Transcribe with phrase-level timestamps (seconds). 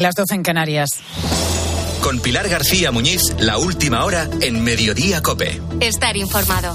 [0.00, 0.88] Las 12 en Canarias.
[2.02, 5.60] Con Pilar García Muñiz, la última hora en Mediodía Cope.
[5.80, 6.74] Estar informado.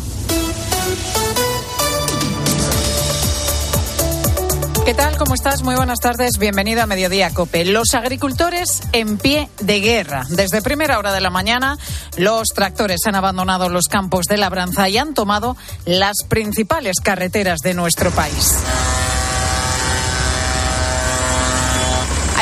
[4.86, 5.18] ¿Qué tal?
[5.18, 5.64] ¿Cómo estás?
[5.64, 6.38] Muy buenas tardes.
[6.38, 7.66] Bienvenido a Mediodía Cope.
[7.66, 10.28] Los agricultores en pie de guerra.
[10.30, 11.80] Desde primera hora de la mañana,
[12.18, 17.74] los tractores han abandonado los campos de labranza y han tomado las principales carreteras de
[17.74, 18.54] nuestro país.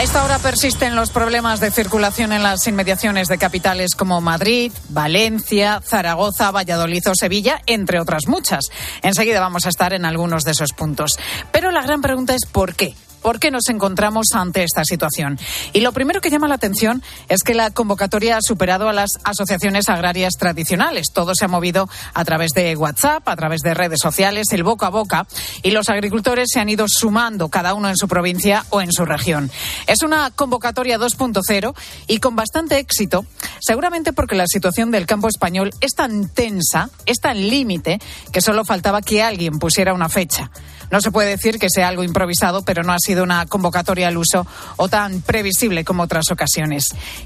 [0.03, 4.69] A esta hora persisten los problemas de circulación en las inmediaciones de capitales como Madrid,
[4.89, 8.65] Valencia, Zaragoza, Valladolid o Sevilla, entre otras muchas.
[9.01, 11.17] Enseguida vamos a estar en algunos de esos puntos.
[11.53, 12.95] Pero la gran pregunta es ¿por qué?
[13.23, 15.39] ¿Por qué nos encontramos ante esta situación?
[15.71, 19.11] Y lo primero que llama la atención es que la convocatoria ha superado a las
[19.23, 21.07] asociaciones agrarias tradicionales.
[21.13, 24.87] Todo se ha movido a través de WhatsApp, a través de redes sociales, el boca
[24.87, 25.25] a boca,
[25.61, 29.05] y los agricultores se han ido sumando cada uno en su provincia o en su
[29.05, 29.49] región.
[29.87, 31.73] Es una convocatoria 2.0
[32.07, 33.25] y con bastante éxito,
[33.61, 38.01] seguramente porque la situación del campo español es tan tensa, es tan límite,
[38.33, 40.51] que solo faltaba que alguien pusiera una fecha.
[40.91, 44.17] No se puede decir que sea algo improvisado, pero no ha sido una convocatoria al
[44.17, 44.45] uso
[44.77, 46.85] o tan previsible como otras ocasiones.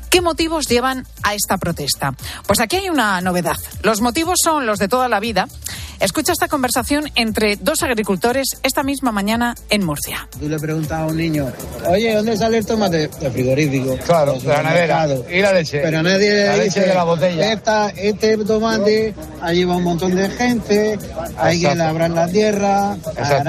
[0.10, 2.14] ¿Qué motivos llevan a esta protesta?
[2.46, 3.58] Pues aquí hay una novedad.
[3.84, 5.48] Los motivos son los de toda la vida.
[6.00, 10.28] Escucha esta conversación entre dos agricultores esta misma mañana en Murcia.
[10.40, 11.52] Tú le preguntas a un niño,
[11.88, 13.08] oye, ¿dónde sale el tomate?
[13.08, 13.98] De frigorífico.
[14.06, 15.08] Claro, de la nevera.
[15.28, 15.80] Y la leche.
[15.82, 17.52] Pero nadie La leche dice, de la botella.
[17.52, 21.00] "Esta- este tomate allí va un montón de gente,
[21.38, 21.78] hay que Exacto.
[21.84, 23.44] labrar la tierra, Exacto.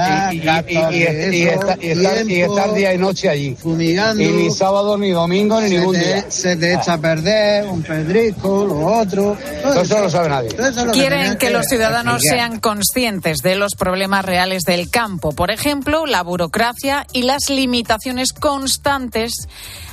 [1.31, 3.56] Y, estar, día y noche allí.
[3.61, 4.23] fumigando.
[4.23, 6.25] Y ni sábado, ni domingo, ni se ningún te, día.
[6.28, 9.36] se te echa a perder un pedrisco, lo otro.
[9.62, 10.51] Todo eso lo sabe nadie.
[10.92, 15.33] Quieren que los ciudadanos sean conscientes de los problemas reales del campo.
[15.33, 19.33] Por ejemplo, la burocracia y las limitaciones constantes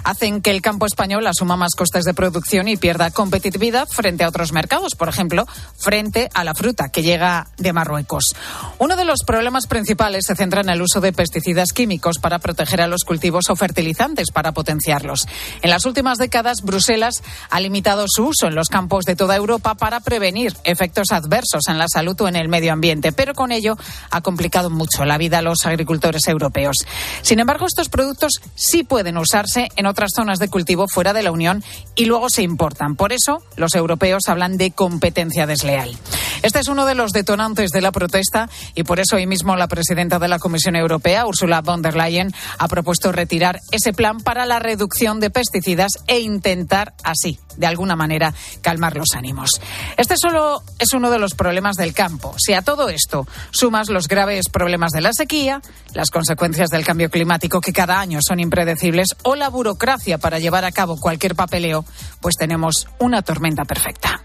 [0.05, 4.29] hacen que el campo español asuma más costes de producción y pierda competitividad frente a
[4.29, 8.35] otros mercados, por ejemplo, frente a la fruta que llega de Marruecos.
[8.77, 12.81] Uno de los problemas principales se centra en el uso de pesticidas químicos para proteger
[12.81, 15.27] a los cultivos o fertilizantes para potenciarlos.
[15.61, 19.75] En las últimas décadas, Bruselas ha limitado su uso en los campos de toda Europa
[19.75, 23.77] para prevenir efectos adversos en la salud o en el medio ambiente, pero con ello
[24.11, 26.75] ha complicado mucho la vida a los agricultores europeos.
[27.21, 31.31] Sin embargo, estos productos sí pueden usarse en otras zonas de cultivo fuera de la
[31.31, 31.63] Unión
[31.95, 32.95] y luego se importan.
[32.95, 35.97] Por eso, los europeos hablan de competencia desleal.
[36.41, 39.67] Este es uno de los detonantes de la protesta y por eso hoy mismo la
[39.67, 44.45] presidenta de la Comisión Europea, Ursula von der Leyen, ha propuesto retirar ese plan para
[44.45, 49.49] la reducción de pesticidas e intentar así, de alguna manera, calmar los ánimos.
[49.97, 52.35] Este solo es uno de los problemas del campo.
[52.37, 55.61] Si a todo esto sumas los graves problemas de la sequía,
[55.93, 60.65] las consecuencias del cambio climático que cada año son impredecibles o la burocracia para llevar
[60.65, 61.85] a cabo cualquier papeleo,
[62.21, 64.21] pues tenemos una tormenta perfecta.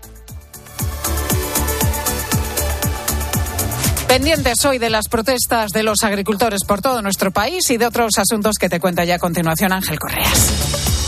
[4.10, 8.18] Pendientes hoy de las protestas de los agricultores por todo nuestro país y de otros
[8.18, 10.99] asuntos que te cuenta ya a continuación Ángel Correas.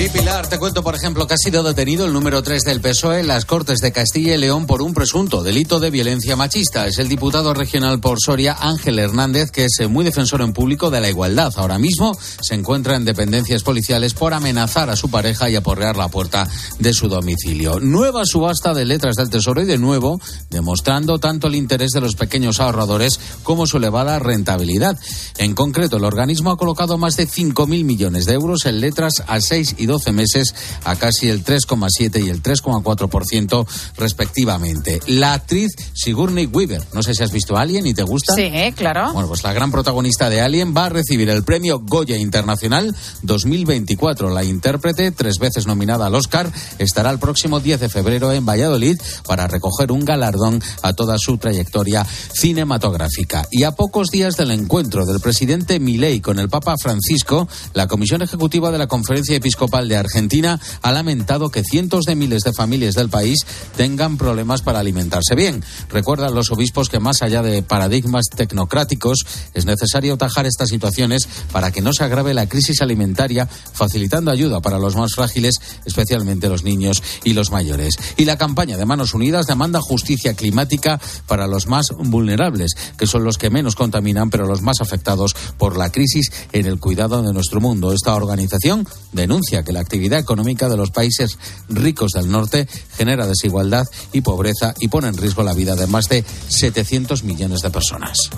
[0.00, 3.20] Sí, Pilar, te cuento, por ejemplo, que ha sido detenido el número 3 del PSOE
[3.20, 6.86] en las Cortes de Castilla y León por un presunto delito de violencia machista.
[6.86, 10.88] Es el diputado regional por Soria, Ángel Hernández, que es eh, muy defensor en público
[10.88, 11.52] de la igualdad.
[11.56, 16.08] Ahora mismo se encuentra en dependencias policiales por amenazar a su pareja y aporrear la
[16.08, 17.78] puerta de su domicilio.
[17.78, 20.18] Nueva subasta de letras del Tesoro y de nuevo
[20.48, 24.98] demostrando tanto el interés de los pequeños ahorradores como su elevada rentabilidad.
[25.36, 29.42] En concreto, el organismo ha colocado más de 5.000 millones de euros en letras a
[29.42, 35.00] 6 y 12 meses a casi el 3,7 y el 3,4% respectivamente.
[35.06, 38.34] La actriz Sigourney Weaver, no sé si has visto Alien y te gusta.
[38.34, 39.12] Sí, claro.
[39.12, 44.30] Bueno, pues la gran protagonista de Alien va a recibir el premio Goya Internacional 2024.
[44.30, 48.98] La intérprete, tres veces nominada al Oscar, estará el próximo 10 de febrero en Valladolid
[49.26, 53.46] para recoger un galardón a toda su trayectoria cinematográfica.
[53.50, 58.22] Y a pocos días del encuentro del presidente Milei con el Papa Francisco, la Comisión
[58.22, 62.94] Ejecutiva de la Conferencia Episcopal de Argentina ha lamentado que cientos de miles de familias
[62.94, 63.46] del país
[63.76, 65.62] tengan problemas para alimentarse bien.
[65.88, 69.24] Recuerdan los obispos que más allá de paradigmas tecnocráticos
[69.54, 74.60] es necesario atajar estas situaciones para que no se agrave la crisis alimentaria, facilitando ayuda
[74.60, 77.96] para los más frágiles, especialmente los niños y los mayores.
[78.16, 83.24] Y la campaña de Manos Unidas demanda justicia climática para los más vulnerables, que son
[83.24, 87.32] los que menos contaminan, pero los más afectados por la crisis en el cuidado de
[87.32, 87.92] nuestro mundo.
[87.92, 91.38] Esta organización denuncia que la actividad económica de los países
[91.68, 96.08] ricos del norte genera desigualdad y pobreza y pone en riesgo la vida de más
[96.08, 98.30] de 700 millones de personas.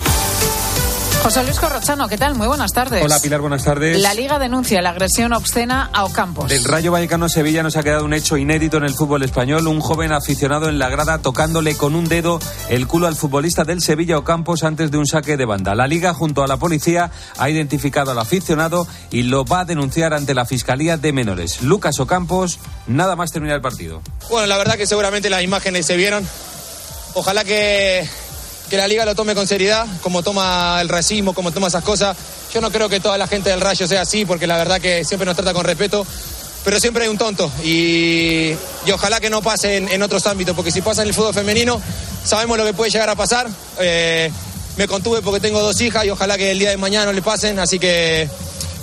[1.23, 2.35] José Luis Corrochano, ¿qué tal?
[2.35, 3.01] Muy buenas tardes.
[3.01, 3.97] Hola Pilar, buenas tardes.
[4.01, 6.49] La Liga denuncia la agresión obscena a Ocampos.
[6.49, 9.65] Del Rayo Vallecano Sevilla nos ha quedado un hecho inédito en el fútbol español.
[9.67, 13.81] Un joven aficionado en la grada tocándole con un dedo el culo al futbolista del
[13.81, 15.75] Sevilla Ocampos antes de un saque de banda.
[15.75, 20.13] La Liga, junto a la policía, ha identificado al aficionado y lo va a denunciar
[20.13, 21.61] ante la Fiscalía de Menores.
[21.61, 24.01] Lucas Ocampos, nada más terminar el partido.
[24.29, 26.27] Bueno, la verdad que seguramente las imágenes se vieron.
[27.13, 28.05] Ojalá que
[28.73, 32.17] que la liga lo tome con seriedad, como toma el racismo, como toma esas cosas.
[32.51, 35.05] Yo no creo que toda la gente del Rayo sea así, porque la verdad que
[35.05, 36.07] siempre nos trata con respeto,
[36.65, 38.55] pero siempre hay un tonto y,
[38.87, 41.79] y ojalá que no pase en, otros ámbitos, porque si pasa en el fútbol femenino,
[42.25, 43.47] sabemos lo que puede llegar a pasar.
[43.79, 44.31] Eh,
[44.75, 47.21] me contuve porque tengo dos hijas y ojalá que el día de mañana no le
[47.21, 48.27] pasen, así que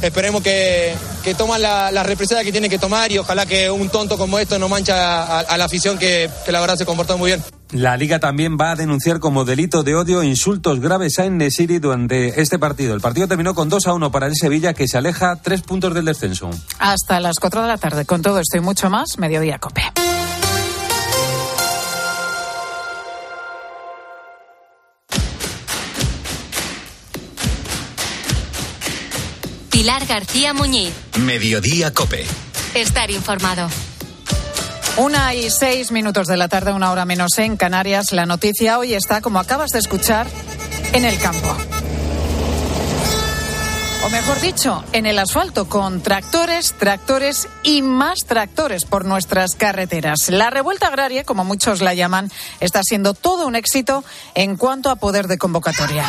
[0.02, 0.94] esperemos que,
[1.24, 4.38] que toman la, la represalia que tienen que tomar y ojalá que un tonto como
[4.38, 7.42] esto no mancha a, a la afición que, que la verdad se comportó muy bien.
[7.72, 12.40] La Liga también va a denunciar como delito de odio insultos graves a Enesiri durante
[12.40, 12.94] este partido.
[12.94, 15.94] El partido terminó con 2 a 1 para el Sevilla, que se aleja tres puntos
[15.94, 16.50] del descenso.
[16.80, 18.04] Hasta las 4 de la tarde.
[18.06, 19.82] Con todo esto y mucho más, Mediodía Cope.
[29.70, 30.92] Pilar García Muñiz.
[31.20, 32.26] Mediodía Cope.
[32.74, 33.68] Estar informado.
[35.00, 38.12] Una y seis minutos de la tarde, una hora menos en Canarias.
[38.12, 40.26] La noticia hoy está, como acabas de escuchar,
[40.92, 41.56] en el campo.
[44.04, 50.28] O mejor dicho, en el asfalto, con tractores, tractores y más tractores por nuestras carreteras.
[50.28, 52.30] La revuelta agraria, como muchos la llaman,
[52.60, 54.04] está siendo todo un éxito
[54.34, 56.04] en cuanto a poder de convocatoria.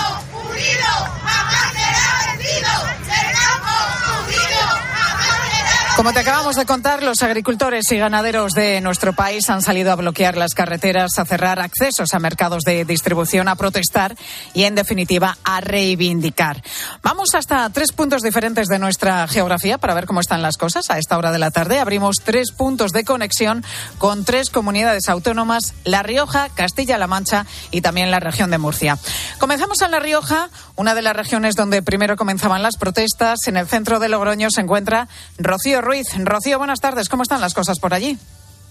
[6.02, 9.96] Como te acabamos de contar, los agricultores y ganaderos de nuestro país han salido a
[9.96, 14.16] bloquear las carreteras, a cerrar accesos a mercados de distribución, a protestar
[14.56, 16.64] y, en definitiva, a reivindicar.
[17.04, 20.90] Vamos hasta tres puntos diferentes de nuestra geografía para ver cómo están las cosas.
[20.90, 23.64] A esta hora de la tarde abrimos tres puntos de conexión
[24.00, 28.98] con tres comunidades autónomas, La Rioja, Castilla-La Mancha y también la región de Murcia.
[29.38, 33.46] Comenzamos en La Rioja, una de las regiones donde primero comenzaban las protestas.
[33.46, 35.08] En el centro de Logroño se encuentra
[35.38, 35.91] Rocío
[36.24, 37.10] Rocío, buenas tardes.
[37.10, 38.18] ¿Cómo están las cosas por allí?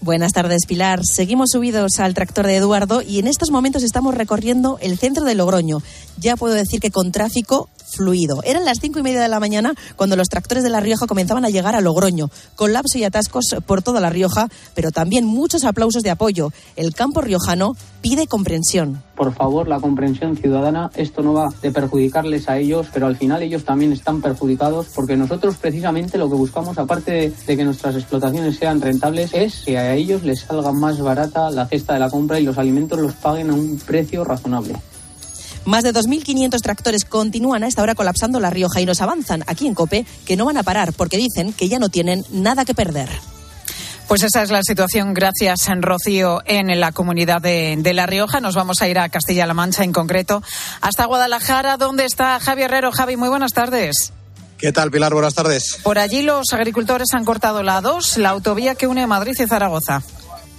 [0.01, 1.01] Buenas tardes, Pilar.
[1.03, 5.35] Seguimos subidos al tractor de Eduardo y en estos momentos estamos recorriendo el centro de
[5.35, 5.83] Logroño.
[6.17, 8.41] Ya puedo decir que con tráfico fluido.
[8.43, 11.45] Eran las cinco y media de la mañana cuando los tractores de La Rioja comenzaban
[11.45, 12.29] a llegar a Logroño.
[12.55, 16.51] Colapso y atascos por toda La Rioja, pero también muchos aplausos de apoyo.
[16.75, 19.03] El campo riojano pide comprensión.
[19.15, 20.89] Por favor, la comprensión ciudadana.
[20.95, 25.15] Esto no va de perjudicarles a ellos, pero al final ellos también están perjudicados porque
[25.15, 29.77] nosotros precisamente lo que buscamos, aparte de, de que nuestras explotaciones sean rentables, es que
[29.77, 33.13] a ellos les salga más barata la cesta de la compra y los alimentos los
[33.13, 34.75] paguen a un precio razonable.
[35.65, 39.67] Más de 2.500 tractores continúan a esta hora colapsando La Rioja y nos avanzan aquí
[39.67, 42.73] en Cope que no van a parar porque dicen que ya no tienen nada que
[42.73, 43.09] perder.
[44.07, 48.41] Pues esa es la situación, gracias, en Rocío, en la comunidad de, de La Rioja.
[48.41, 50.43] Nos vamos a ir a Castilla-La Mancha en concreto,
[50.81, 52.91] hasta Guadalajara, donde está Javi Herrero.
[52.91, 54.11] Javi, muy buenas tardes.
[54.57, 55.13] ¿Qué tal, Pilar?
[55.13, 55.79] Buenas tardes.
[55.81, 60.03] Por allí los agricultores han cortado la 2, la autovía que une Madrid y Zaragoza.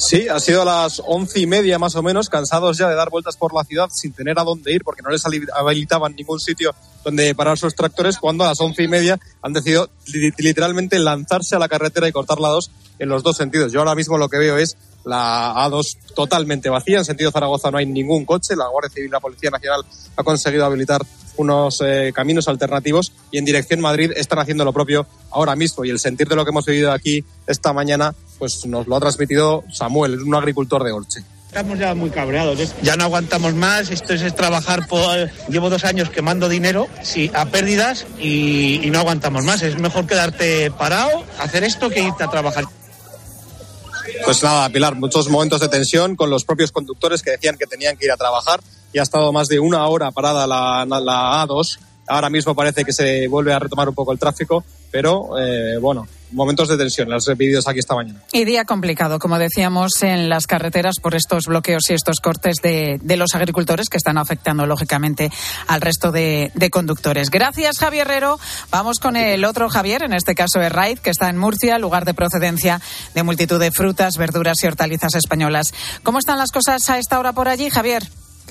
[0.02, 3.08] Sí, ha sido a las once y media más o menos, cansados ya de dar
[3.08, 5.22] vueltas por la ciudad sin tener a dónde ir porque no les
[5.54, 9.90] habilitaban ningún sitio donde parar sus tractores, cuando a las once y media han decidido
[10.38, 13.73] literalmente lanzarse a la carretera y cortar la 2 en los dos sentidos.
[13.73, 16.99] Yo ahora mismo lo que veo es la A2 totalmente vacía.
[16.99, 18.56] En sentido Zaragoza no hay ningún coche.
[18.56, 19.85] La Guardia Civil y la Policía Nacional
[20.16, 21.02] ha conseguido habilitar
[21.37, 25.85] unos eh, caminos alternativos y en dirección Madrid están haciendo lo propio ahora mismo.
[25.85, 28.99] Y el sentir de lo que hemos vivido aquí esta mañana, pues nos lo ha
[28.99, 31.22] transmitido Samuel, un agricultor de Orche.
[31.46, 32.58] Estamos ya muy cabreados.
[32.82, 33.88] Ya no aguantamos más.
[33.92, 35.30] Esto es, trabajar por.
[35.49, 39.62] Llevo dos años quemando dinero sí, a pérdidas y, y no aguantamos más.
[39.62, 42.64] Es mejor quedarte parado, hacer esto que irte a trabajar.
[44.25, 47.96] Pues nada, Pilar, muchos momentos de tensión con los propios conductores que decían que tenían
[47.96, 48.58] que ir a trabajar
[48.92, 51.78] y ha estado más de una hora parada la, la A2.
[52.09, 56.06] Ahora mismo parece que se vuelve a retomar un poco el tráfico, pero eh, bueno,
[56.32, 58.21] momentos de tensión, los vídeos aquí esta mañana.
[58.32, 62.99] Y día complicado, como decíamos, en las carreteras por estos bloqueos y estos cortes de,
[63.02, 65.30] de los agricultores que están afectando, lógicamente,
[65.68, 67.30] al resto de, de, conductores.
[67.30, 68.38] Gracias, Javier Herrero.
[68.71, 72.04] Vamos con el otro Javier, en este caso es Raid, que está en Murcia, lugar
[72.04, 72.80] de procedencia
[73.14, 75.73] de multitud de frutas, verduras y hortalizas españolas.
[76.02, 78.02] ¿Cómo están las cosas a esta hora por allí, Javier?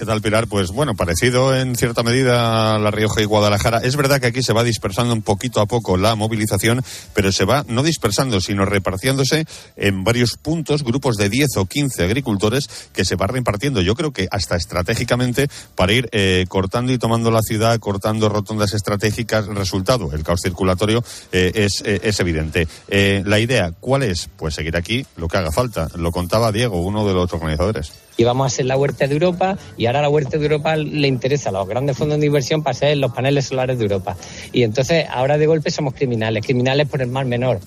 [0.01, 0.47] ¿Qué tal, Pilar?
[0.47, 3.81] Pues bueno, parecido en cierta medida a La Rioja y Guadalajara.
[3.83, 6.81] Es verdad que aquí se va dispersando un poquito a poco la movilización,
[7.13, 12.03] pero se va no dispersando, sino repartiéndose en varios puntos, grupos de 10 o 15
[12.03, 13.79] agricultores que se va repartiendo.
[13.81, 18.73] Yo creo que hasta estratégicamente para ir eh, cortando y tomando la ciudad, cortando rotondas
[18.73, 19.45] estratégicas.
[19.45, 22.67] Resultado, el caos circulatorio eh, es, eh, es evidente.
[22.87, 24.31] Eh, la idea, ¿cuál es?
[24.35, 25.89] Pues seguir aquí lo que haga falta.
[25.93, 27.91] Lo contaba Diego, uno de los organizadores.
[28.21, 31.49] Íbamos a ser la huerta de Europa y ahora la huerta de Europa le interesa
[31.49, 34.15] a los grandes fondos de inversión para ser los paneles solares de Europa.
[34.53, 37.59] Y entonces ahora de golpe somos criminales, criminales por el mal menor.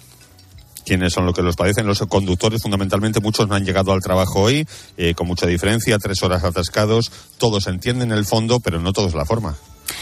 [0.84, 1.86] ¿Quiénes son los que los padecen?
[1.86, 6.22] Los conductores, fundamentalmente, muchos no han llegado al trabajo hoy, eh, con mucha diferencia, tres
[6.22, 7.10] horas atascados.
[7.38, 9.56] Todos entienden el fondo, pero no todos la forma.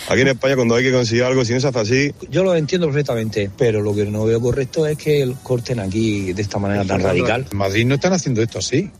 [0.08, 2.14] Aquí en España, cuando hay que conseguir algo, si no se hace así.
[2.30, 6.42] Yo lo entiendo perfectamente, pero lo que no veo correcto es que corten aquí de
[6.42, 7.46] esta manera tan radical.
[7.50, 8.90] En Madrid no están haciendo esto así.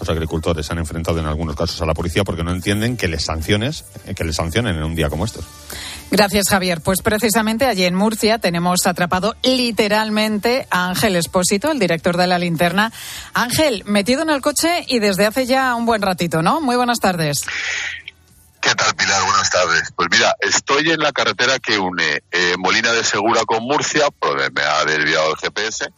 [0.00, 3.08] Los agricultores se han enfrentado en algunos casos a la policía porque no entienden que
[3.08, 5.44] les sanciones, eh, que les sancionen en un día como estos.
[6.10, 6.80] Gracias, Javier.
[6.80, 12.38] Pues precisamente allí en Murcia tenemos atrapado literalmente a Ángel Espósito, el director de la
[12.38, 12.92] linterna.
[13.34, 16.60] Ángel, metido en el coche y desde hace ya un buen ratito, ¿no?
[16.60, 17.44] Muy buenas tardes.
[18.60, 19.22] ¿Qué tal, Pilar?
[19.24, 19.92] Buenas tardes.
[19.94, 24.50] Pues mira, estoy en la carretera que une eh, Molina de Segura con Murcia, pues
[24.52, 25.90] me ha desviado el GPS,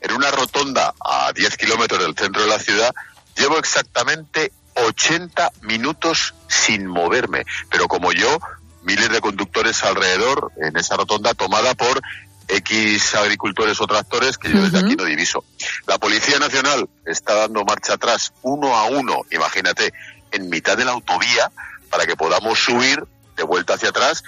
[0.00, 2.94] en una rotonda a 10 kilómetros del centro de la ciudad.
[3.36, 8.38] Llevo exactamente 80 minutos sin moverme, pero como yo,
[8.82, 12.00] miles de conductores alrededor en esa rotonda tomada por
[12.48, 15.44] X agricultores o tractores que yo desde aquí no diviso.
[15.86, 19.92] La Policía Nacional está dando marcha atrás uno a uno, imagínate,
[20.30, 21.50] en mitad de la autovía
[21.90, 23.04] para que podamos subir
[23.36, 24.22] de vuelta hacia atrás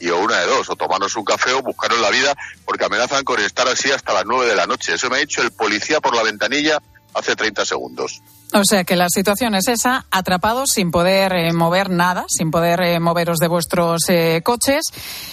[0.00, 3.24] y o una de dos, o tomarnos un café o buscarnos la vida porque amenazan
[3.24, 4.94] con estar así hasta las nueve de la noche.
[4.94, 6.78] Eso me ha dicho el policía por la ventanilla
[7.14, 8.20] hace 30 segundos.
[8.54, 12.82] O sea que la situación es esa, atrapados sin poder eh, mover nada, sin poder
[12.82, 14.84] eh, moveros de vuestros eh, coches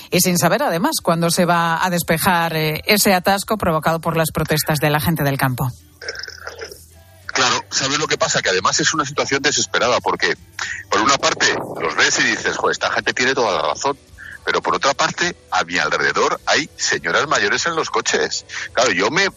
[0.10, 4.32] y sin saber además cuándo se va a despejar eh, ese atasco provocado por las
[4.32, 5.70] protestas de la gente del campo.
[7.26, 8.42] Claro, ¿sabes lo que pasa?
[8.42, 10.38] Que además es una situación desesperada porque,
[10.90, 13.98] por una parte, los ves y dices, joder, esta gente tiene toda la razón.
[14.46, 18.46] Pero por otra parte, a mi alrededor hay señoras mayores en los coches.
[18.74, 19.28] Claro, yo me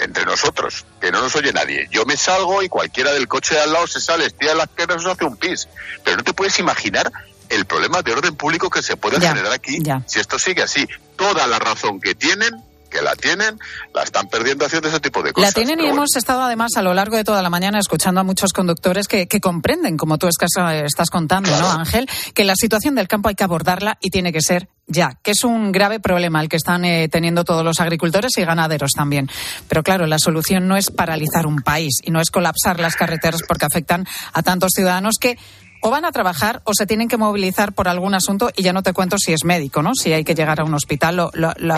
[0.00, 1.88] entre nosotros, que no nos oye nadie.
[1.90, 5.04] Yo me salgo y cualquiera del coche de al lado se sale, estira las piernas
[5.06, 5.68] hace un pis.
[6.04, 7.10] Pero no te puedes imaginar
[7.48, 10.02] el problema de orden público que se puede Ya, generar aquí ya.
[10.06, 10.86] si esto sigue así.
[11.16, 12.54] Toda la razón que tienen,
[12.90, 13.58] que la tienen,
[13.94, 15.48] la están perdiendo haciendo ese tipo de cosas.
[15.48, 15.96] La tienen y bueno.
[15.96, 19.26] hemos estado además a lo largo de toda la mañana escuchando a muchos conductores que,
[19.26, 20.50] que comprenden, como tú estás,
[20.84, 22.08] estás contando, ¿no, Ángel?
[22.34, 25.44] Que la situación del campo hay que abordarla y tiene que ser ya, que es
[25.44, 29.30] un grave problema el que están eh, teniendo todos los agricultores y ganaderos también.
[29.68, 33.42] Pero claro, la solución no es paralizar un país y no es colapsar las carreteras
[33.46, 35.38] porque afectan a tantos ciudadanos que
[35.82, 38.82] o van a trabajar o se tienen que movilizar por algún asunto y ya no
[38.82, 39.94] te cuento si es médico, ¿no?
[39.94, 41.74] Si hay que llegar a un hospital, lo, lo- lo-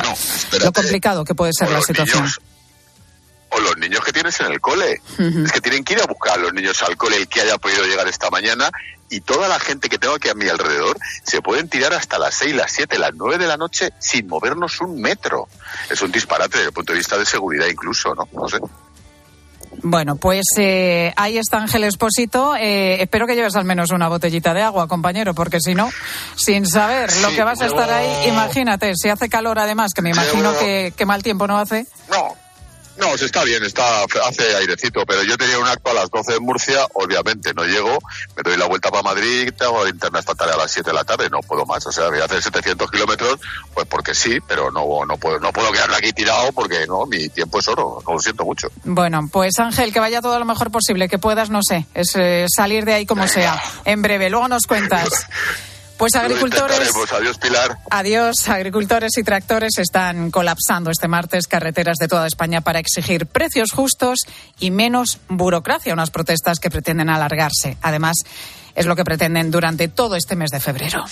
[0.61, 2.25] lo complicado que puede ser la situación.
[3.55, 5.03] o los niños que tienes en el cole.
[5.45, 7.59] Es que tienen que ir a buscar a los niños al cole el que haya
[7.59, 8.71] podido llegar esta mañana
[9.11, 12.35] y toda la gente que tengo aquí a mi alrededor se pueden tirar hasta las
[12.37, 15.49] 6, las 7, las 9 de la noche sin movernos un metro.
[15.91, 18.27] Es un disparate desde el punto de vista de seguridad incluso, ¿no?
[18.33, 18.59] No sé.
[19.83, 22.55] Bueno, pues eh, ahí está Ángel Espósito.
[22.57, 25.91] Eh, espero que lleves al menos una botellita de agua, compañero, porque si no,
[26.37, 30.03] sin saber lo Sí, que vas a estar ahí, imagínate, si hace calor además, que
[30.03, 31.87] me imagino que mal tiempo no hace.
[32.97, 36.11] No, no, se está bien, está hace airecito, pero yo tenía un acto a las
[36.11, 37.99] 12 en Murcia, obviamente no llego,
[38.37, 41.29] me doy la vuelta para Madrid, tengo linterna estatal a las 7 de la tarde,
[41.31, 43.41] no puedo más, o sea, voy a hacer 700 kilómetros,
[43.75, 47.29] pues porque sí, pero no, no puedo, no puedo quedarme aquí tirado porque no, mi
[47.29, 48.69] tiempo es oro, lo siento mucho.
[48.85, 52.47] Bueno, pues Ángel, que vaya todo lo mejor posible, que puedas, no sé, es eh,
[52.55, 54.31] salir de ahí como sea, en breve.
[54.31, 55.27] Luego nos cuentas.
[56.03, 56.91] Pues agricultores.
[57.13, 57.79] Adiós, Pilar.
[57.89, 63.71] Adiós, agricultores y tractores están colapsando este martes carreteras de toda España para exigir precios
[63.71, 64.19] justos
[64.59, 67.77] y menos burocracia, unas protestas que pretenden alargarse.
[67.83, 68.17] Además,
[68.75, 71.05] es lo que pretenden durante todo este mes de febrero.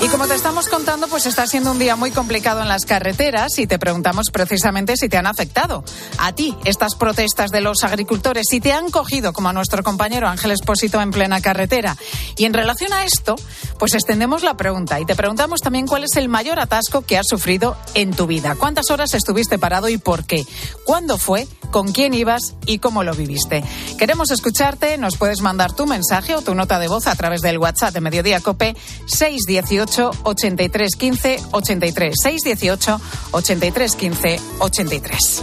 [0.00, 3.58] Y como te estamos contando, pues está siendo un día muy complicado en las carreteras
[3.58, 5.82] y te preguntamos precisamente si te han afectado
[6.18, 10.28] a ti estas protestas de los agricultores, si te han cogido como a nuestro compañero
[10.28, 11.96] Ángel Espósito en plena carretera.
[12.36, 13.34] Y en relación a esto,
[13.80, 17.26] pues extendemos la pregunta y te preguntamos también cuál es el mayor atasco que has
[17.26, 18.54] sufrido en tu vida.
[18.54, 20.46] ¿Cuántas horas estuviste parado y por qué?
[20.84, 21.48] ¿Cuándo fue?
[21.72, 23.64] ¿Con quién ibas y cómo lo viviste?
[23.98, 27.58] Queremos escucharte, nos puedes mandar tu mensaje o tu nota de voz a través del
[27.58, 28.76] WhatsApp de Mediodía Cope
[29.06, 29.87] 618
[30.22, 33.00] 83 15 83 618
[33.32, 35.42] 83 15 83.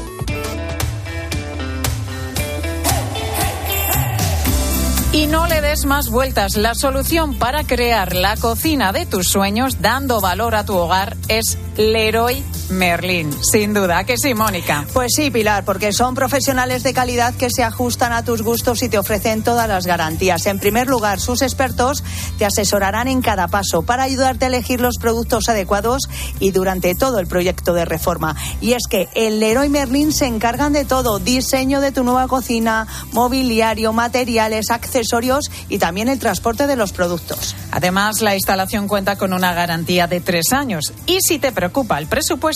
[5.13, 6.57] Y no le des más vueltas.
[6.57, 11.57] La solución para crear la cocina de tus sueños, dando valor a tu hogar, es
[11.77, 13.31] Leroy Merlin.
[13.43, 14.86] Sin duda, ¿a que sí, Mónica.
[14.93, 18.89] Pues sí, Pilar, porque son profesionales de calidad que se ajustan a tus gustos y
[18.89, 20.45] te ofrecen todas las garantías.
[20.45, 22.03] En primer lugar, sus expertos
[22.38, 27.19] te asesorarán en cada paso para ayudarte a elegir los productos adecuados y durante todo
[27.19, 28.36] el proyecto de reforma.
[28.62, 32.88] Y es que en Leroy Merlin se encargan de todo: diseño de tu nueva cocina,
[33.12, 37.55] mobiliario, materiales, accesorios y también el transporte de los productos.
[37.72, 40.93] Además, la instalación cuenta con una garantía de tres años.
[41.05, 42.54] Y si te preocupa el presupuesto,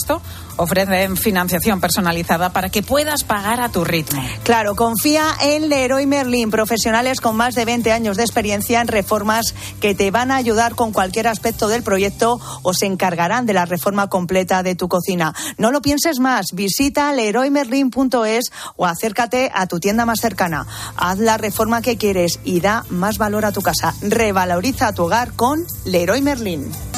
[0.57, 4.21] ofrecen financiación personalizada para que puedas pagar a tu ritmo.
[4.43, 9.53] Claro, confía en Leroy Merlin, profesionales con más de 20 años de experiencia en reformas
[9.79, 13.65] que te van a ayudar con cualquier aspecto del proyecto o se encargarán de la
[13.65, 15.33] reforma completa de tu cocina.
[15.57, 20.67] No lo pienses más, visita leroymerlin.es o acércate a tu tienda más cercana.
[20.97, 23.93] Haz la reforma que quieres y da más valor a tu casa.
[24.01, 26.88] Revaloriza tu hogar con Leroy Merlin.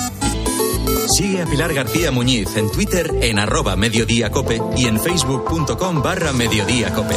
[1.22, 7.14] Sigue a Pilar García Muñiz en Twitter en arroba mediodíacope y en facebook.com barra mediodíacope.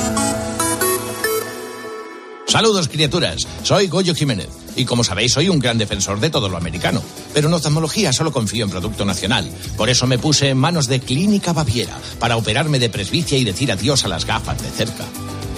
[2.47, 3.49] Saludos, criaturas.
[3.63, 4.51] Soy Goyo Jiménez.
[4.77, 7.03] Y como sabéis, soy un gran defensor de todo lo americano.
[7.33, 9.51] Pero en oftalmología solo confío en producto nacional.
[9.75, 13.73] Por eso me puse en manos de Clínica Baviera para operarme de presbicia y decir
[13.73, 15.07] adiós a las gafas de cerca.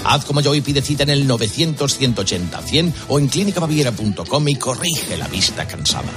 [0.04, 5.26] Haz como yo y pide cita en el 900-180-100 o en clínicabaviera.com y corrige la
[5.26, 6.12] vista cansada.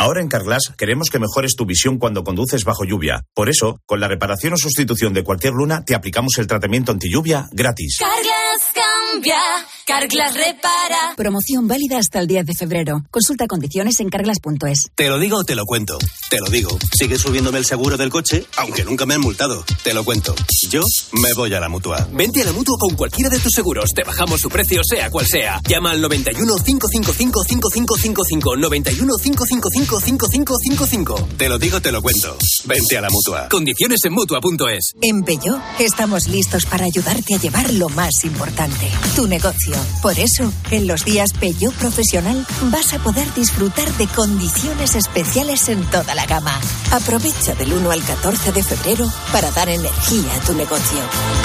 [0.00, 3.24] Ahora en Carglass queremos que mejores tu visión cuando conduces bajo lluvia.
[3.34, 7.10] Por eso, con la reparación o sustitución de cualquier luna, te aplicamos el tratamiento anti
[7.10, 7.98] lluvia gratis.
[7.98, 9.40] Carglass cambia,
[9.84, 11.16] Carglass repara.
[11.16, 13.02] Promoción válida hasta el 10 de febrero.
[13.10, 14.90] Consulta condiciones en carglass.es.
[14.94, 15.98] Te lo digo o te lo cuento.
[16.30, 16.78] Te lo digo.
[16.96, 19.64] Sigue subiéndome el seguro del coche, aunque nunca me han multado.
[19.82, 20.32] Te lo cuento.
[20.70, 20.82] Yo
[21.20, 22.06] me voy a la mutua.
[22.12, 23.90] Vente a la mutua con cualquiera de tus seguros.
[23.92, 25.60] Te bajamos su precio, sea cual sea.
[25.66, 28.56] Llama al 91 555 5555.
[28.56, 31.28] 91 555 5555.
[31.36, 32.36] Te lo digo, te lo cuento.
[32.64, 33.48] Vente a la mutua.
[33.48, 34.92] Condiciones en mutua.es.
[35.00, 39.74] En Peugeot estamos listos para ayudarte a llevar lo más importante, tu negocio.
[40.02, 45.82] Por eso, en los días Peugeot Profesional vas a poder disfrutar de condiciones especiales en
[45.90, 46.60] toda la gama.
[46.90, 50.98] Aprovecha del 1 al 14 de febrero para dar energía a tu negocio.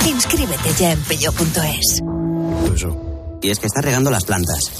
[0.08, 2.02] Inscríbete ya en peugeot.es.
[3.42, 4.72] Y es que estás regando las plantas,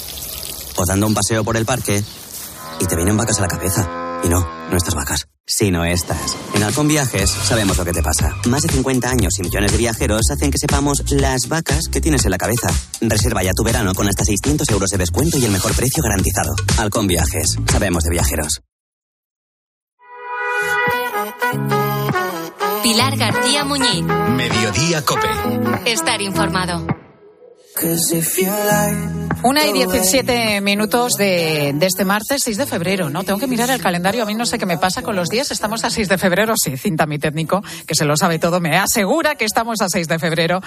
[0.76, 2.04] o dando un paseo por el parque,
[2.80, 3.88] y te vienen vacas a la cabeza.
[4.24, 6.38] Y no, no estas vacas, sino estas.
[6.54, 8.36] En Halcón Viajes sabemos lo que te pasa.
[8.48, 12.26] Más de 50 años y millones de viajeros hacen que sepamos las vacas que tienes
[12.26, 12.70] en la cabeza.
[13.02, 16.56] Reserva ya tu verano con hasta 600 euros de descuento y el mejor precio garantizado.
[16.78, 18.62] Halcón Viajes, sabemos de viajeros.
[22.84, 24.04] Pilar García Muñiz.
[24.04, 25.28] Mediodía Cope.
[25.86, 27.03] Estar informado.
[29.44, 33.24] Una y 17 minutos de, de, este martes 6 de febrero, ¿no?
[33.24, 35.50] Tengo que mirar el calendario, a mí no sé qué me pasa con los días.
[35.50, 38.78] Estamos a 6 de febrero, sí, cinta mi técnico, que se lo sabe todo, me
[38.78, 40.62] asegura que estamos a 6 de febrero.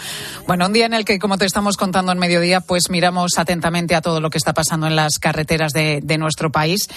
[0.47, 3.95] Bueno, un día en el que, como te estamos contando en mediodía, pues miramos atentamente
[3.95, 6.89] a todo lo que está pasando en las carreteras de, de nuestro país.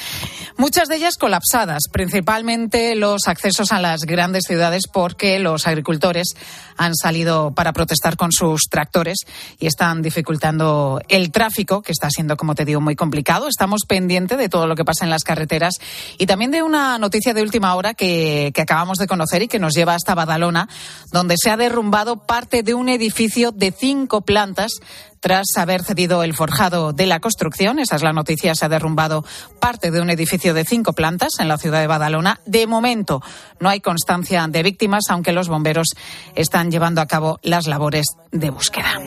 [0.58, 6.34] Muchas de ellas colapsadas, principalmente los accesos a las grandes ciudades, porque los agricultores
[6.78, 9.20] han salido para protestar con sus tractores
[9.60, 13.48] y están dificultando el tráfico, que está siendo, como te digo, muy complicado.
[13.48, 15.76] Estamos pendientes de todo lo que pasa en las carreteras
[16.18, 19.60] y también de una noticia de última hora que, que acabamos de conocer y que
[19.60, 20.70] nos lleva hasta Badalona,
[21.12, 24.72] donde se ha derrumbado parte de un edificio de cinco plantas
[25.20, 27.80] tras haber cedido el forjado de la construcción.
[27.80, 28.56] Esa es la noticia.
[28.56, 29.24] Se ha derrumbado
[29.60, 32.40] parte de un edificio de cinco plantas en la ciudad de Badalona.
[32.46, 33.22] De momento
[33.60, 35.90] no hay constancia de víctimas, aunque los bomberos
[36.36, 39.00] están llevando a cabo las labores de búsqueda.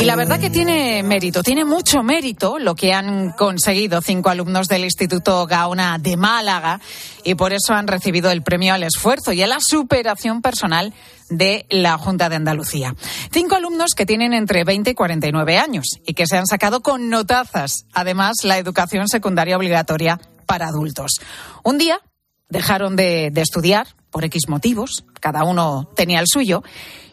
[0.00, 4.68] Y la verdad que tiene mérito, tiene mucho mérito lo que han conseguido cinco alumnos
[4.68, 6.80] del Instituto Gaona de Málaga
[7.24, 10.92] y por eso han recibido el premio al esfuerzo y a la superación personal
[11.28, 12.94] de la Junta de Andalucía.
[13.32, 17.08] Cinco alumnos que tienen entre 20 y 49 años y que se han sacado con
[17.08, 21.20] notazas, además, la educación secundaria obligatoria para adultos.
[21.62, 22.00] Un día
[22.48, 26.62] dejaron de, de estudiar por X motivos, cada uno tenía el suyo,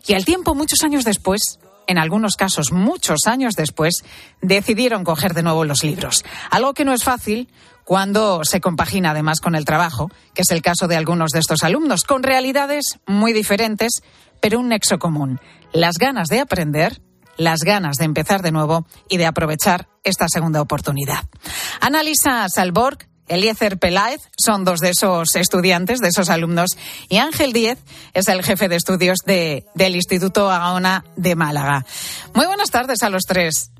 [0.06, 4.04] y al tiempo, muchos años después, en algunos casos muchos años después,
[4.42, 6.24] decidieron coger de nuevo los libros.
[6.52, 7.50] Algo que no es fácil
[7.84, 11.64] cuando se compagina además con el trabajo, que es el caso de algunos de estos
[11.64, 14.02] alumnos, con realidades muy diferentes,
[14.42, 15.40] pero un nexo común,
[15.74, 17.02] las ganas de aprender
[17.40, 21.24] las ganas de empezar de nuevo y de aprovechar esta segunda oportunidad.
[21.80, 26.72] Annalisa Salborg Eliezer Peláez son dos de esos estudiantes, de esos alumnos,
[27.08, 27.80] y Ángel Díez
[28.14, 31.86] es el jefe de estudios de, del Instituto Agaona de Málaga.
[32.34, 33.72] Muy buenas tardes a los tres.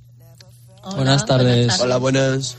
[0.96, 1.80] buenas tardes.
[1.82, 2.56] Hola, buenas.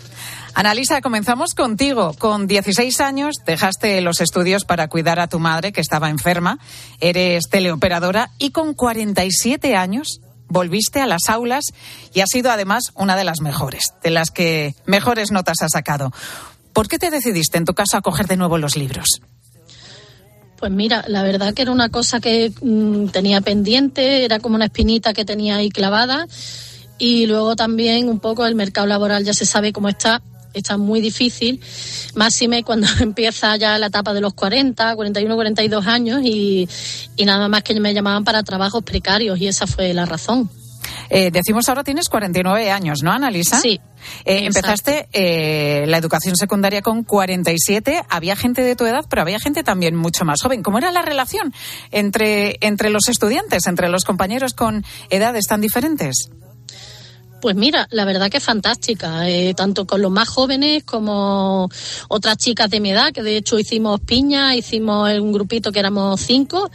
[0.54, 2.14] Analisa, comenzamos contigo.
[2.18, 6.58] Con 16 años dejaste los estudios para cuidar a tu madre, que estaba enferma.
[7.00, 11.64] Eres teleoperadora y con 47 años volviste a las aulas
[12.12, 16.12] y has sido además una de las mejores, de las que mejores notas has sacado.
[16.72, 19.20] ¿Por qué te decidiste en tu caso a coger de nuevo los libros?
[20.60, 24.66] Pues mira, la verdad que era una cosa que mm, tenía pendiente, era como una
[24.66, 26.26] espinita que tenía ahí clavada
[26.98, 30.20] y luego también un poco el mercado laboral ya se sabe cómo está,
[30.52, 31.62] está muy difícil,
[32.14, 36.68] máxime cuando empieza ya la etapa de los 40, 41, 42 años y,
[37.16, 40.50] y nada más que me llamaban para trabajos precarios y esa fue la razón.
[41.08, 43.60] Eh, decimos ahora tienes 49 años, ¿no, Analisa?
[43.60, 43.80] Sí.
[44.24, 48.02] Eh, empezaste eh, la educación secundaria con 47.
[48.08, 50.62] Había gente de tu edad, pero había gente también mucho más joven.
[50.62, 51.52] ¿Cómo era la relación
[51.90, 56.30] entre, entre los estudiantes, entre los compañeros con edades tan diferentes?
[57.40, 61.70] Pues mira, la verdad que es fantástica, eh, tanto con los más jóvenes como
[62.08, 66.20] otras chicas de mi edad, que de hecho hicimos piña, hicimos un grupito que éramos
[66.20, 66.70] cinco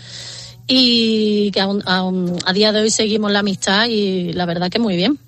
[0.68, 4.80] y que aún- aún a día de hoy seguimos la amistad y la verdad que
[4.80, 5.20] muy bien.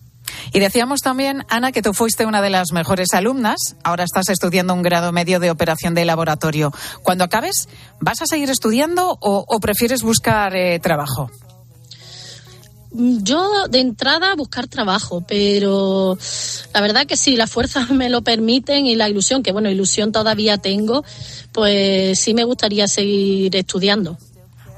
[0.53, 3.75] Y decíamos también, Ana, que tú fuiste una de las mejores alumnas.
[3.83, 6.73] Ahora estás estudiando un grado medio de operación de laboratorio.
[7.03, 7.69] Cuando acabes,
[8.01, 11.29] ¿vas a seguir estudiando o, o prefieres buscar eh, trabajo?
[12.91, 16.17] Yo de entrada buscar trabajo, pero
[16.73, 20.11] la verdad que si las fuerzas me lo permiten y la ilusión, que bueno, ilusión
[20.11, 21.03] todavía tengo,
[21.51, 24.17] pues sí me gustaría seguir estudiando.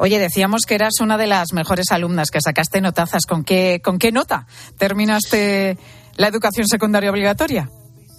[0.01, 3.25] Oye, decíamos que eras una de las mejores alumnas, que sacaste notazas.
[3.27, 5.77] ¿Con qué, con qué nota terminaste
[6.15, 7.69] la educación secundaria obligatoria?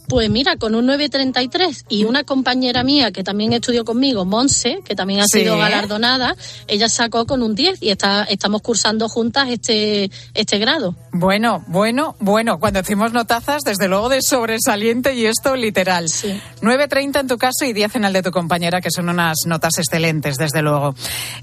[0.09, 4.97] Pues mira, con un 933 y una compañera mía que también estudió conmigo, Monse, que
[4.97, 5.41] también ha Sí.
[5.41, 6.35] sido galardonada,
[6.67, 10.97] ella sacó con un 10 y está, estamos cursando juntas este, este grado.
[11.13, 12.59] Bueno, bueno, bueno.
[12.59, 16.07] Cuando decimos notazas, desde luego de sobresaliente y esto literal.
[16.07, 19.79] 9.30 en tu caso y 10 en el de tu compañera, que son unas notas
[19.79, 20.95] excelentes, desde luego.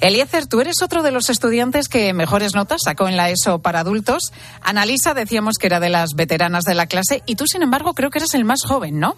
[0.02, 3.80] Eliezer, tú eres otro de los estudiantes que mejores notas sacó en la ESO para
[3.80, 4.32] adultos.
[4.62, 8.10] Analisa, decíamos que era de las veteranas de la clase y tú, sin embargo, creo
[8.10, 9.16] que eres el más joven, ¿no?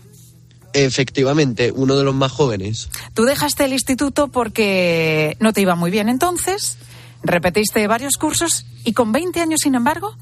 [0.73, 2.89] Efectivamente, uno de los más jóvenes.
[3.13, 6.77] Tú dejaste el instituto porque no te iba muy bien entonces,
[7.23, 10.15] repetiste varios cursos y con 20 años, sin embargo,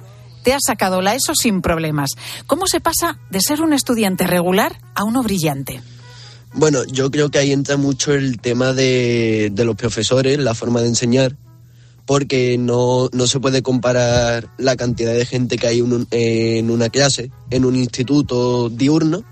[0.43, 2.12] te has sacado la ESO sin problemas.
[2.45, 5.82] ¿Cómo se pasa de ser un estudiante regular a uno brillante?
[6.53, 10.82] Bueno, yo creo que ahí entra mucho el tema de, de los profesores, la forma
[10.82, 11.36] de enseñar,
[12.08, 16.72] porque no, no se puede comparar la cantidad de gente que hay en, un- en
[16.72, 19.24] una clase, en un instituto diurno,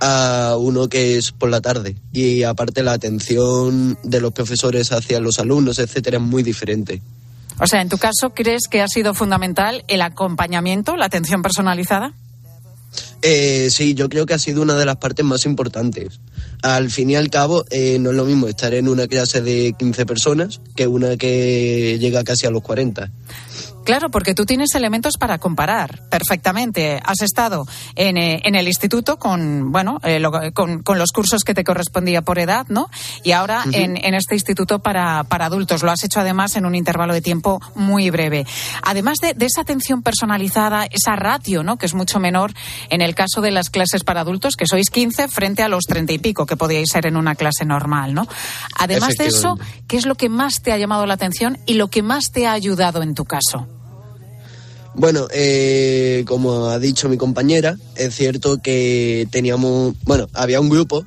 [0.00, 1.96] a uno que es por la tarde.
[2.12, 7.02] Y aparte la atención de los profesores hacia los alumnos, etcétera, es muy diferente.
[7.60, 12.12] O sea, en tu caso, ¿crees que ha sido fundamental el acompañamiento, la atención personalizada?
[13.22, 16.20] Eh, sí, yo creo que ha sido una de las partes más importantes.
[16.62, 19.74] Al fin y al cabo, eh, no es lo mismo estar en una clase de
[19.78, 23.10] 15 personas que una que llega casi a los 40.
[23.84, 27.00] Claro, porque tú tienes elementos para comparar perfectamente.
[27.04, 27.66] Has estado
[27.96, 31.64] en, eh, en el instituto con, bueno, eh, lo- con, con los cursos que te
[31.64, 32.88] correspondía por edad, ¿no?
[33.22, 35.82] Y ahora en, en este instituto para, para adultos.
[35.82, 38.46] Lo has hecho además en un intervalo de tiempo muy breve.
[38.82, 41.76] Además de, de esa atención personalizada, esa ratio, ¿no?
[41.76, 42.52] Que es mucho menor
[42.90, 46.12] en el caso de las clases para adultos, que sois 15 frente a los 30
[46.14, 48.26] y pico que podíais ser en una clase normal, ¿no?
[48.78, 49.58] Además de eso.
[49.88, 52.46] ¿qué es lo que más te ha llamado la atención y lo que más te
[52.46, 53.68] ha ayudado en tu caso?
[54.96, 61.04] Bueno, eh, como ha dicho mi compañera, es cierto que teníamos, bueno, había un grupo,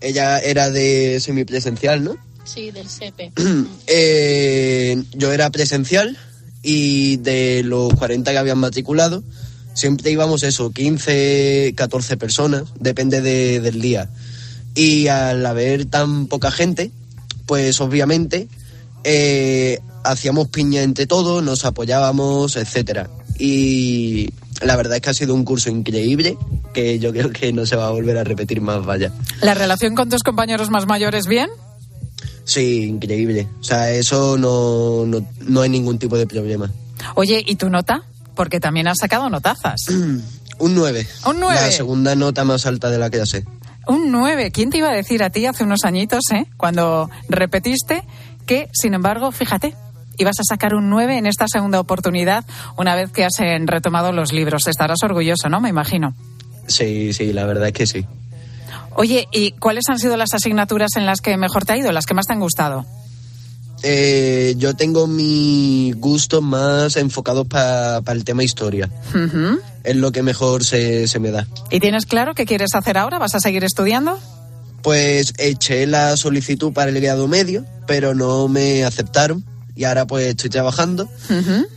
[0.00, 2.16] ella era de semipresencial, ¿no?
[2.44, 3.32] Sí, del SEPE.
[3.88, 6.16] Eh, yo era presencial
[6.62, 9.22] y de los 40 que habían matriculado,
[9.74, 14.08] siempre íbamos eso, 15, 14 personas, depende de- del día.
[14.74, 16.90] Y al haber tan poca gente,
[17.46, 18.48] pues obviamente
[19.04, 19.78] eh,
[20.10, 23.08] hacíamos piña entre todos, nos apoyábamos, etcétera.
[23.38, 24.30] Y
[24.62, 26.36] la verdad es que ha sido un curso increíble,
[26.72, 29.12] que yo creo que no se va a volver a repetir más, vaya.
[29.42, 31.50] ¿La relación con tus compañeros más mayores bien?
[32.44, 33.48] Sí, increíble.
[33.60, 36.70] O sea, eso no, no, no hay ningún tipo de problema.
[37.14, 38.02] Oye, ¿y tu nota?
[38.34, 39.80] Porque también has sacado notazas.
[40.58, 41.06] Un 9.
[41.26, 41.60] Un nueve.
[41.60, 43.44] La segunda nota más alta de la clase.
[43.86, 44.50] Un 9.
[44.52, 46.46] ¿Quién te iba a decir a ti hace unos añitos, eh?
[46.56, 48.04] Cuando repetiste
[48.46, 49.74] que, sin embargo, fíjate,
[50.18, 52.44] ibas a sacar un 9 en esta segunda oportunidad
[52.76, 54.66] una vez que has eh, retomado los libros.
[54.66, 55.60] Estarás orgulloso, ¿no?
[55.60, 56.14] Me imagino.
[56.66, 58.06] Sí, sí, la verdad es que sí.
[58.94, 62.06] Oye, ¿y cuáles han sido las asignaturas en las que mejor te ha ido, las
[62.06, 62.86] que más te han gustado?
[63.82, 68.88] Eh, yo tengo mi gusto más enfocados para el tema historia.
[69.84, 71.46] Es lo que mejor se, se me da.
[71.70, 73.18] ¿Y tienes claro qué quieres hacer ahora?
[73.18, 74.18] ¿Vas a seguir estudiando?
[74.82, 79.44] Pues eché la solicitud para el grado medio, pero no me aceptaron.
[79.76, 81.08] Y ahora pues estoy trabajando,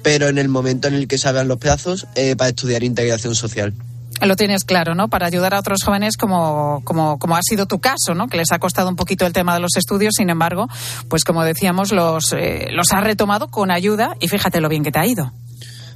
[0.02, 3.74] pero en el momento en el que salgan los plazos, eh, para estudiar integración social.
[4.22, 5.08] Lo tienes claro, ¿no?
[5.08, 8.28] Para ayudar a otros jóvenes como, como, como ha sido tu caso, ¿no?
[8.28, 10.68] Que les ha costado un poquito el tema de los estudios, sin embargo,
[11.10, 14.92] pues como decíamos, los, eh, los has retomado con ayuda y fíjate lo bien que
[14.92, 15.32] te ha ido.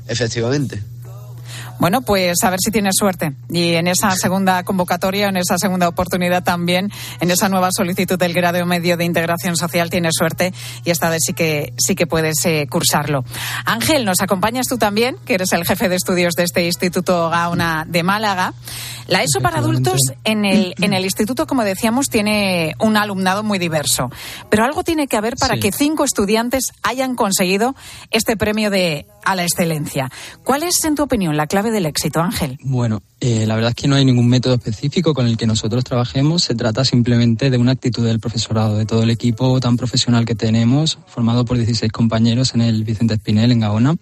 [0.08, 0.82] Efectivamente.
[1.84, 3.34] Bueno, pues a ver si tienes suerte.
[3.50, 8.32] Y en esa segunda convocatoria, en esa segunda oportunidad también, en esa nueva solicitud del
[8.32, 10.54] grado medio de integración social, tienes suerte
[10.86, 13.26] y esta vez sí que, sí que puedes eh, cursarlo.
[13.65, 17.84] Ángel, nos acompañas tú también, que eres el jefe de estudios de este Instituto Gauna
[17.86, 18.54] de Málaga.
[19.08, 23.60] La ESO para adultos en el, en el instituto, como decíamos, tiene un alumnado muy
[23.60, 24.10] diverso.
[24.50, 25.60] Pero algo tiene que haber para Sí.
[25.60, 27.76] que cinco estudiantes hayan conseguido
[28.12, 30.10] este premio de a la excelencia.
[30.43, 32.58] ¿Cuál es, en tu opinión, la clave del éxito, Ángel?
[32.64, 35.84] Bueno, eh, la verdad es que no hay ningún método específico con el que nosotros
[35.84, 36.44] trabajemos.
[36.44, 40.36] Se trata simplemente de una actitud del profesorado, de todo el equipo tan profesional que
[40.36, 43.96] tenemos, formado por 16 compañeros en el Vicente Espinel, en Gaona,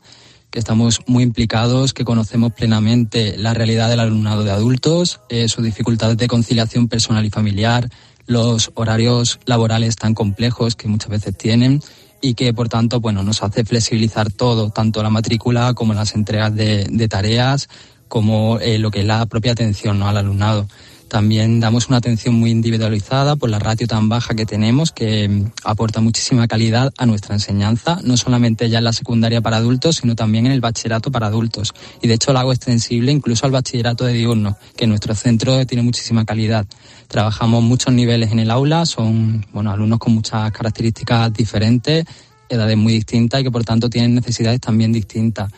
[0.52, 5.64] que estamos muy implicados, que conocemos plenamente la realidad del alumnado de adultos, eh, sus
[5.64, 7.90] dificultades de conciliación personal y familiar,
[8.28, 11.82] los horarios laborales tan complejos que muchas veces tienen
[12.22, 16.56] y que por tanto bueno nos hace flexibilizar todo tanto la matrícula como las entregas
[16.56, 17.68] de, de tareas
[18.08, 20.08] como eh, lo que es la propia atención ¿no?
[20.08, 20.68] al alumnado
[21.12, 25.52] también damos una atención muy individualizada por la ratio tan baja que tenemos que mm,
[25.66, 30.16] aporta muchísima calidad a nuestra enseñanza no solamente ya en la secundaria para adultos sino
[30.16, 34.06] también en el bachillerato para adultos y de hecho lo hago extensible incluso al bachillerato
[34.06, 36.66] de diurno que nuestro centro tiene muchísima calidad
[37.10, 42.06] trabajamos muchos niveles en el aula son bueno alumnos con muchas características diferentes
[42.52, 45.52] edades muy distintas y que por tanto tienen necesidades también distintas.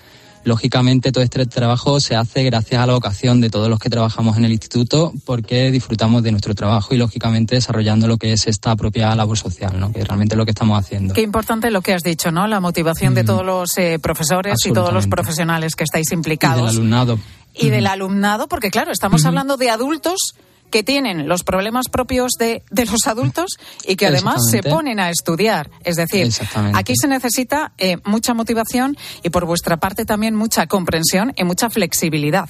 [0.45, 4.38] Lógicamente todo este trabajo se hace gracias a la vocación de todos los que trabajamos
[4.38, 8.75] en el instituto porque disfrutamos de nuestro trabajo y lógicamente desarrollando lo que es esta
[8.75, 9.91] propia labor social, ¿no?
[9.93, 11.13] que es realmente lo que estamos haciendo.
[11.13, 12.47] Qué importante lo que has dicho, ¿no?
[12.47, 16.19] La motivación de todos los eh, profesores y todos los profesionales que estáis Y del
[16.19, 16.69] implicados.
[16.69, 17.19] alumnado.
[17.56, 20.36] Y del alumnado, porque claro, estamos hablando de adultos
[20.73, 25.12] que tienen los problemas propios de, de los adultos y que además se ponen a
[25.12, 25.69] estudiar.
[25.83, 26.27] Es decir,
[26.73, 31.69] aquí se necesita eh, mucha motivación y por vuestra parte también mucha comprensión y mucha
[31.69, 32.49] flexibilidad.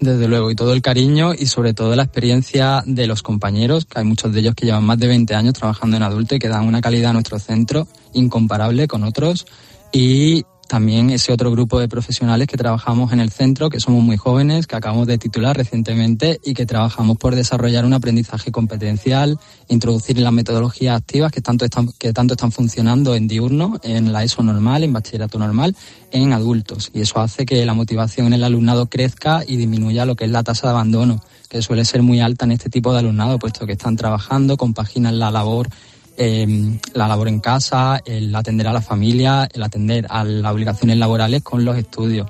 [0.00, 4.00] Desde luego, y todo el cariño y sobre todo la experiencia de los compañeros, que
[4.00, 6.48] hay muchos de ellos que llevan más de 20 años trabajando en adulto y que
[6.48, 9.46] dan una calidad a nuestro centro incomparable con otros.
[9.92, 14.16] Y también ese otro grupo de profesionales que trabajamos en el centro, que somos muy
[14.16, 20.18] jóvenes, que acabamos de titular recientemente y que trabajamos por desarrollar un aprendizaje competencial, introducir
[20.18, 24.42] las metodologías activas que tanto están, que tanto están funcionando en diurno, en la ESO
[24.42, 25.76] normal, en bachillerato normal,
[26.10, 26.90] en adultos.
[26.94, 30.30] Y eso hace que la motivación en el alumnado crezca y disminuya lo que es
[30.30, 33.66] la tasa de abandono, que suele ser muy alta en este tipo de alumnado, puesto
[33.66, 35.68] que están trabajando, compaginan la labor
[36.16, 40.96] eh, la labor en casa, el atender a la familia, el atender a las obligaciones
[40.98, 42.28] laborales con los estudios.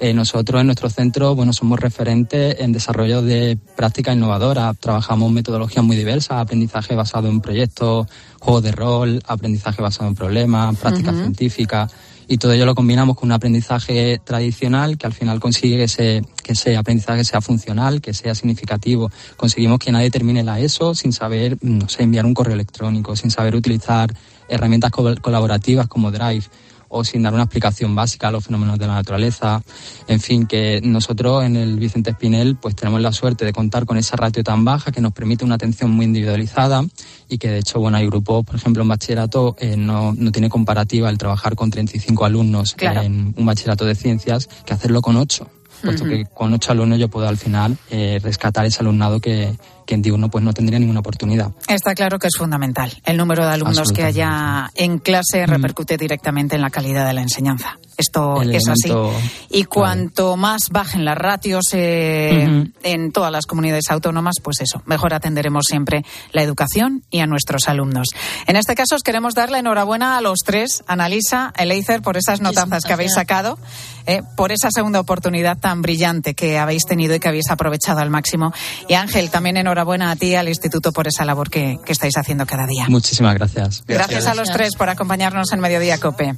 [0.00, 4.76] Eh, nosotros en nuestro centro, bueno, somos referentes en desarrollo de prácticas innovadoras.
[4.78, 8.06] Trabajamos metodologías muy diversas, aprendizaje basado en proyectos,
[8.38, 11.22] juegos de rol, aprendizaje basado en problemas, prácticas Ujú.
[11.22, 11.92] científicas.
[12.30, 16.22] Y todo ello lo combinamos con un aprendizaje tradicional que al final consigue que ese,
[16.44, 19.10] que ese aprendizaje sea funcional, que sea significativo.
[19.38, 23.30] Conseguimos que nadie termine la ESO sin saber, no sé, enviar un correo electrónico, sin
[23.30, 24.14] saber utilizar
[24.48, 26.44] herramientas co- colaborativas como Drive
[26.88, 29.62] o sin dar una explicación básica a los fenómenos de la naturaleza.
[30.06, 33.96] En fin, que nosotros en el Vicente Espinel pues tenemos la suerte de contar con
[33.96, 36.84] esa ratio tan baja que nos permite una atención muy individualizada
[37.28, 40.48] y que de hecho, bueno, hay grupos, por ejemplo, en bachillerato eh, no, no tiene
[40.48, 43.02] comparativa el trabajar con 35 alumnos Claro.
[43.02, 45.48] en un bachillerato de ciencias que hacerlo con 8.
[45.82, 49.56] Puesto que con ocho alumnos yo puedo al final eh, rescatar ese alumnado que,
[49.88, 51.50] que en diurno pues no tendría ninguna oportunidad.
[51.66, 52.92] Está claro que es fundamental.
[53.06, 57.22] El número de alumnos que haya en clase repercute directamente en la calidad de la
[57.22, 57.78] enseñanza.
[57.96, 58.90] Esto El es así.
[58.90, 62.70] elemento Y cuanto más bajen las ratios eh, Ujú.
[62.84, 67.66] en todas las comunidades autónomas, pues eso, mejor atenderemos siempre la educación y a nuestros
[67.66, 68.08] alumnos.
[68.46, 72.42] En este caso, os queremos dar la enhorabuena a los tres, Analisa, Eleizer, por esas
[72.42, 73.58] notazas que habéis sacado,
[74.06, 78.10] eh, por esa segunda oportunidad tan brillante que habéis tenido y que habéis aprovechado al
[78.10, 78.52] máximo.
[78.86, 82.46] Y Ángel, también enhorabuena a ti al Instituto por esa labor que, que estáis haciendo
[82.46, 82.86] cada día.
[82.88, 83.84] Muchísimas gracias.
[83.86, 86.34] Gracias a los tres por acompañarnos en Mediodía Cope.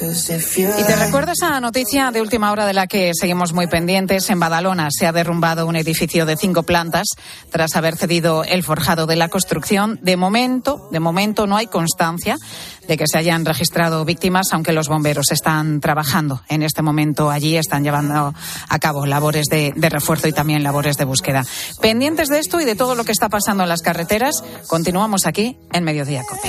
[0.00, 4.30] Y te recuerdo esa noticia de última hora de la que seguimos muy pendientes.
[4.30, 7.06] En Badalona se ha derrumbado un edificio de cinco plantas
[7.50, 10.00] tras haber cedido el forjado de la construcción.
[10.02, 12.36] De momento, de momento no hay constancia
[12.86, 17.56] de que se hayan registrado víctimas, aunque los bomberos están trabajando en este momento allí,
[17.56, 18.34] están llevando
[18.68, 21.44] a cabo labores de, de refuerzo y también labores de búsqueda.
[21.80, 25.56] Pendientes de esto y de todo lo que está pasando en las carreteras, continuamos aquí
[25.72, 26.48] en Mediodía Cope.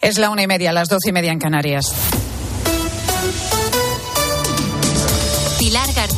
[0.00, 1.92] Es la una y media, las doce y media en Canarias.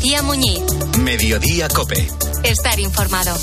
[0.09, 0.61] García Muñiz.
[1.03, 2.09] Mediodía Cope.
[2.43, 3.37] Estar informado.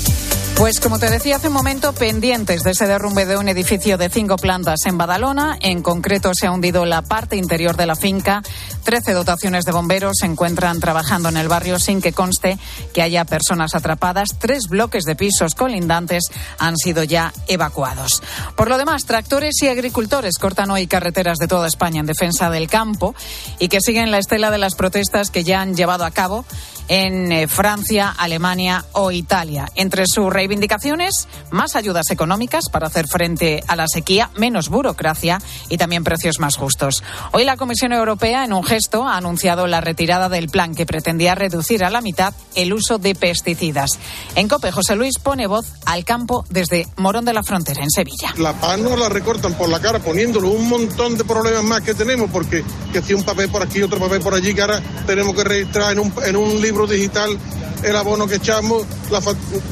[0.56, 4.08] Pues como te decía hace un momento, pendientes de ese derrumbe de un edificio de
[4.08, 5.58] cinco plantas en Badalona.
[5.60, 8.42] En concreto, se ha hundido la parte interior de la finca.
[8.86, 12.56] Trece dotaciones de bomberos se encuentran trabajando en el barrio sin que conste
[12.94, 14.28] que haya personas atrapadas.
[14.38, 16.22] Tres bloques de pisos colindantes
[16.60, 18.22] han sido ya evacuados.
[18.54, 22.68] Por lo demás, tractores y agricultores cortan hoy carreteras de toda España en defensa del
[22.68, 23.16] campo
[23.58, 26.44] y que siguen la estela de las protestas que ya han llevado a cabo
[26.86, 29.68] en eh, Francia, Alemania o Italia.
[29.74, 35.76] Entre sus reivindicaciones, más ayudas económicas para hacer frente a la sequía, menos burocracia y
[35.76, 37.02] también precios más justos.
[37.32, 41.34] Hoy la Comisión Europea, en un gesto, ha anunciado la retirada del plan que pretendía
[41.34, 43.90] reducir a la mitad el uso de pesticidas.
[44.34, 48.34] En COPE, José Luis pone voz al campo desde Morón de la Frontera, en Sevilla.
[48.38, 51.94] La paz nos la recortan por la cara poniéndolo un montón de problemas más que
[51.94, 55.34] tenemos, porque que si un papel por aquí, otro papel por allí, que ahora tenemos
[55.34, 57.38] que registrar en un, en un libro digital
[57.82, 58.84] el abono que echamos,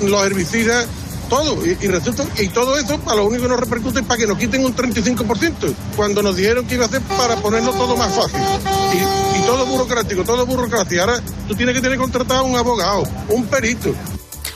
[0.02, 0.86] los herbicidas,
[1.24, 1.64] todo.
[1.64, 4.38] Y, resulta, y todo esto, para lo único que nos repercute es para que nos
[4.38, 8.40] quiten un 35%, cuando nos dijeron que iba a ser para ponerlo todo más fácil.
[8.92, 11.02] Y, y todo burocrático, todo burocracia.
[11.02, 13.94] Ahora tú tienes que tener contratado un abogado, un perito.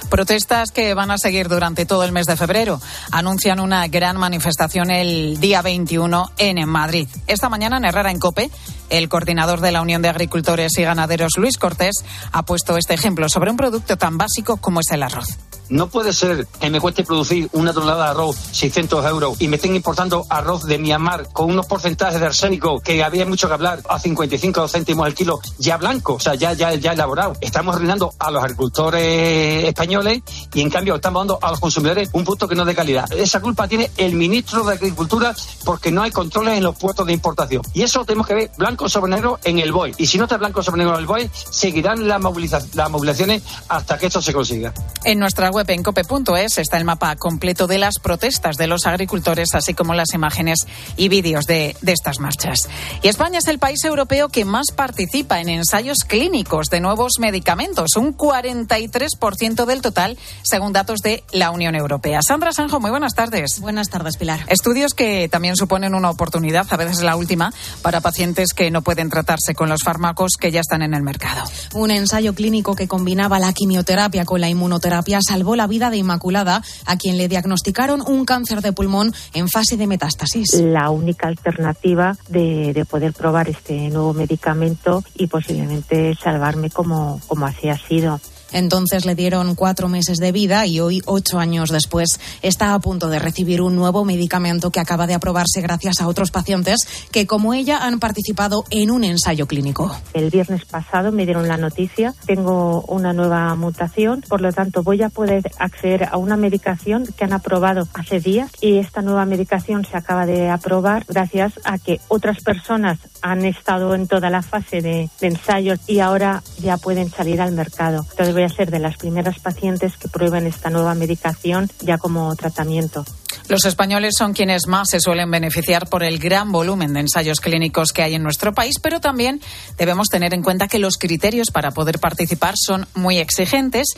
[0.08, 2.80] Protestas que van a seguir durante todo el mes de febrero.
[3.10, 7.08] Anuncian una gran manifestación el día 21 en Madrid.
[7.26, 8.50] Esta mañana en Herrera en Cope,
[8.90, 13.28] el coordinador de la Unión de Agricultores y Ganaderos, Luis Cortés, ha puesto este ejemplo
[13.28, 15.38] sobre un producto tan básico como es el arroz.
[15.70, 19.56] No puede ser que me cueste producir una tonelada de arroz 600 euros y me
[19.56, 23.82] estén importando arroz de Myanmar con unos porcentajes de arsénico que había mucho que hablar
[23.86, 27.34] a 55 céntimos el kilo ya blanco, o sea, ya, ya, ya elaborado.
[27.42, 30.22] Estamos arruinando a los agricultores españoles
[30.54, 33.12] y en cambio estamos dando a los consumidores un producto que no es de calidad.
[33.12, 37.12] Esa culpa tiene el ministro de Agricultura porque no hay controles en los puertos de
[37.12, 37.60] importación.
[37.74, 39.94] Y eso tenemos que ver blanco sobre negro en el BOE.
[39.96, 43.42] Y si no está blanco sobre negro en el BOE, seguirán las, moviliza las movilizaciones
[43.68, 44.74] hasta que esto se consiga.
[45.04, 49.54] En nuestra web en cope.es está el mapa completo de las protestas de los agricultores,
[49.54, 50.66] así como las imágenes
[50.98, 52.68] y vídeos de, de, estas marchas.
[53.02, 57.96] Y España es el país europeo que más participa en ensayos clínicos de nuevos medicamentos,
[57.96, 62.20] un 43% del total, según datos de la Unión Europea.
[62.26, 63.60] Sandra Sanjo, muy buenas tardes.
[63.60, 64.40] Buenas tardes, Pilar.
[64.48, 69.10] Estudios que también suponen una oportunidad, a veces la última, para pacientes que no pueden
[69.10, 71.44] tratarse con los fármacos que ya están en el mercado.
[71.74, 76.62] Un ensayo clínico que combinaba la quimioterapia con la inmunoterapia salvó la vida de Inmaculada,
[76.86, 80.54] a quien le diagnosticaron un cáncer de pulmón en fase de metástasis.
[80.54, 87.46] La única alternativa de, de poder probar este nuevo medicamento y posiblemente salvarme como, como
[87.46, 88.20] así ha sido.
[88.52, 93.08] Entonces le dieron cuatro meses de vida y hoy, ocho años después, está a punto
[93.08, 96.78] de recibir un nuevo medicamento que acaba de aprobarse gracias a otros pacientes
[97.10, 99.94] que, como ella, han participado en un ensayo clínico.
[100.14, 105.02] El viernes pasado me dieron la noticia, tengo una nueva mutación, por lo tanto voy
[105.02, 109.84] a poder acceder a una medicación que han aprobado hace días y esta nueva medicación
[109.84, 114.80] se acaba de aprobar gracias a que otras personas han estado en toda la fase
[114.80, 118.06] de, ensayos y ahora ya pueden salir al mercado.
[118.38, 123.04] Voy a ser de las primeras pacientes que prueben esta nueva medicación ya como tratamiento.
[123.48, 127.92] Los españoles son quienes más se suelen beneficiar por el gran volumen de ensayos clínicos
[127.92, 129.40] que hay en nuestro país, pero también
[129.76, 133.88] debemos tener en cuenta que los criterios para poder participar son muy exigentes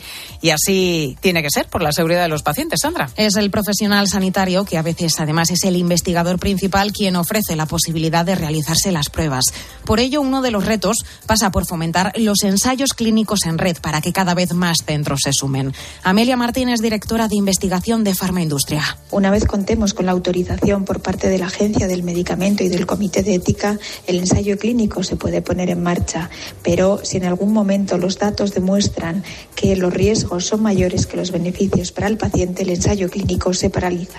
[0.41, 3.09] y así tiene que ser por la seguridad de los pacientes, Sandra.
[3.15, 7.65] Es el profesional sanitario que a veces además es el investigador principal quien ofrece la
[7.65, 9.45] posibilidad de realizarse las pruebas.
[9.85, 14.01] Por ello, uno de los retos pasa por fomentar los ensayos clínicos en red para
[14.01, 15.73] que cada vez más centros se sumen.
[16.03, 18.97] Amelia Martínez, directora de investigación de Farmaindustria.
[19.21, 22.87] Una vez contemos con la autorización por parte de la Agencia del Medicamento y del
[22.87, 26.31] Comité de Ética, el ensayo clínico se puede poner en marcha.
[26.63, 31.29] Pero si en algún momento los datos demuestran que los riesgos son mayores que los
[31.29, 34.17] beneficios para el paciente, el ensayo clínico se paraliza.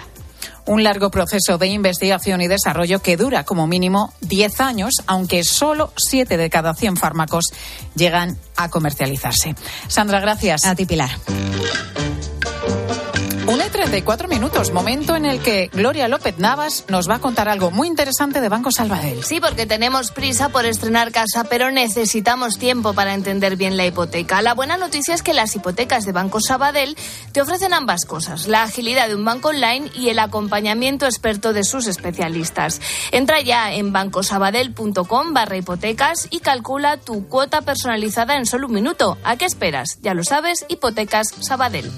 [0.66, 5.92] un largo proceso de investigación y desarrollo que dura como mínimo 10 años, aunque solo
[5.96, 7.46] 7 de cada 100 fármacos
[7.96, 9.56] llegan a comercializarse.
[9.88, 10.64] Sandra, gracias.
[10.64, 11.10] A ti, Pilar.
[13.82, 17.48] Una y 34 minutos, momento en el que Gloria López Navas nos va a contar
[17.48, 19.24] algo muy interesante de Banco Salvador.
[19.24, 24.40] Sí, porque tenemos prisa por estrenar casa, pero necesitamos tiempo para entender bien la hipoteca.
[24.40, 26.96] La buena noticia es que las hipotecas de Banco Sabadell
[27.32, 31.64] te ofrecen ambas cosas, la agilidad de un banco online y el acompañamiento experto de
[31.64, 32.80] sus especialistas.
[33.10, 39.18] Entra ya en bancosabadell.com barra hipotecas y calcula tu cuota personalizada en solo un minuto.
[39.24, 39.98] ¿A qué esperas?
[40.02, 41.90] Ya lo sabes, hipotecas Sabadell.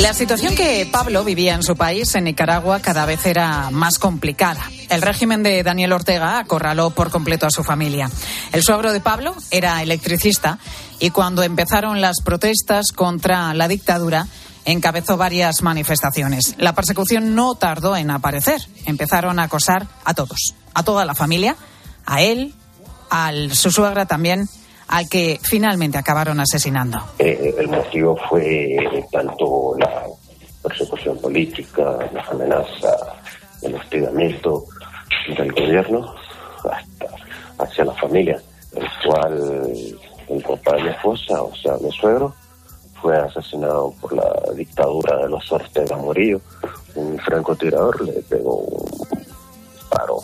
[0.00, 4.70] La situación que Pablo vivía en su país, en Nicaragua, cada vez era más complicada.
[4.90, 8.10] El régimen de Daniel Ortega acorraló por completo a su familia.
[8.52, 10.58] El suegro de Pablo era electricista
[11.00, 14.26] y cuando empezaron las protestas contra la dictadura,
[14.66, 16.54] encabezó varias manifestaciones.
[16.58, 18.60] La persecución no tardó en aparecer.
[18.84, 21.56] Empezaron a acosar a todos, a toda la familia,
[22.04, 22.54] a él,
[23.10, 24.46] a su suegra también
[24.88, 26.98] al que finalmente acabaron asesinando.
[27.18, 28.76] Eh, el motivo fue
[29.10, 30.04] tanto la
[30.62, 32.96] persecución política, las amenazas,
[33.62, 34.64] el hostigamiento
[35.36, 36.14] del gobierno
[36.64, 37.06] hasta
[37.58, 38.40] hacia la familia,
[38.74, 39.96] el cual
[40.28, 42.34] el papá de mi esposa, o sea, mi suegro,
[43.00, 46.40] fue asesinado por la dictadura de los Ortega Morillo.
[46.94, 49.06] Un francotirador le pegó un
[49.74, 50.18] disparo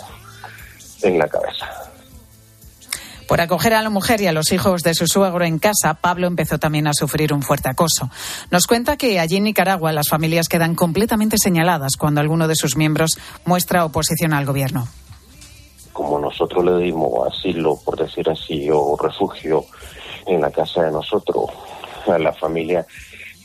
[1.03, 1.92] en la cabeza.
[3.33, 6.27] Por acoger a la mujer y a los hijos de su suegro en casa, Pablo
[6.27, 8.11] empezó también a sufrir un fuerte acoso.
[8.51, 12.77] Nos cuenta que allí en Nicaragua las familias quedan completamente señaladas cuando alguno de sus
[12.77, 13.13] miembros
[13.47, 14.87] muestra oposición al gobierno.
[15.95, 19.65] Como nosotros le dimos asilo, por decir así, o refugio
[20.27, 21.47] en la casa de nosotros,
[22.07, 22.87] a la familia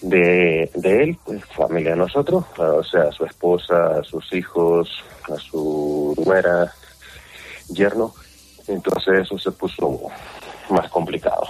[0.02, 4.90] de, él, pues, familia de nosotros, o sea, a su esposa, a sus hijos,
[5.34, 6.74] a su nuera,
[7.70, 8.14] yerno,
[8.68, 10.00] entonces eso se puso
[10.70, 11.48] más complicado.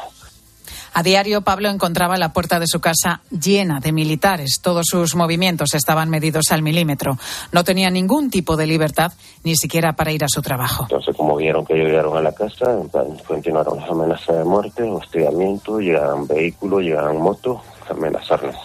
[0.97, 4.61] A diario, Pablo encontraba la puerta de su casa llena de militares.
[4.63, 7.19] Todos sus movimientos estaban medidos al milímetro.
[7.51, 9.13] No tenía ningún tipo de libertad,
[9.43, 10.85] ni siquiera para ir a su trabajo.
[10.89, 12.79] Entonces, como vieron que llegaron a la casa,
[13.27, 18.55] continuaron las amenazas de muerte, hostigamiento, llegaban vehículos, llegaban motos, amenazarnos.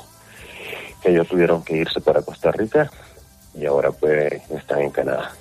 [1.04, 2.90] Ellos tuvieron que irse para Costa Rica
[3.54, 5.32] y ahora pues están en Canadá.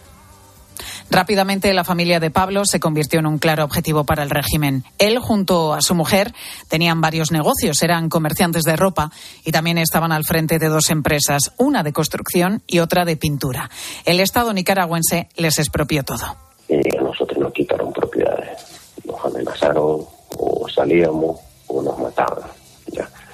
[1.12, 4.86] Rápidamente la familia de Pablo se convirtió en un claro objetivo para el régimen.
[4.98, 6.34] Él junto a su mujer
[6.70, 9.12] tenían varios negocios, eran comerciantes de ropa
[9.44, 13.70] y también estaban al frente de dos empresas, una de construcción y otra de pintura.
[14.06, 16.38] El Estado nicaragüense les expropió todo.
[16.70, 18.58] Y a nosotros nos quitaron propiedades,
[19.04, 20.06] nos amenazaron
[20.38, 22.50] o salíamos o nos mataban.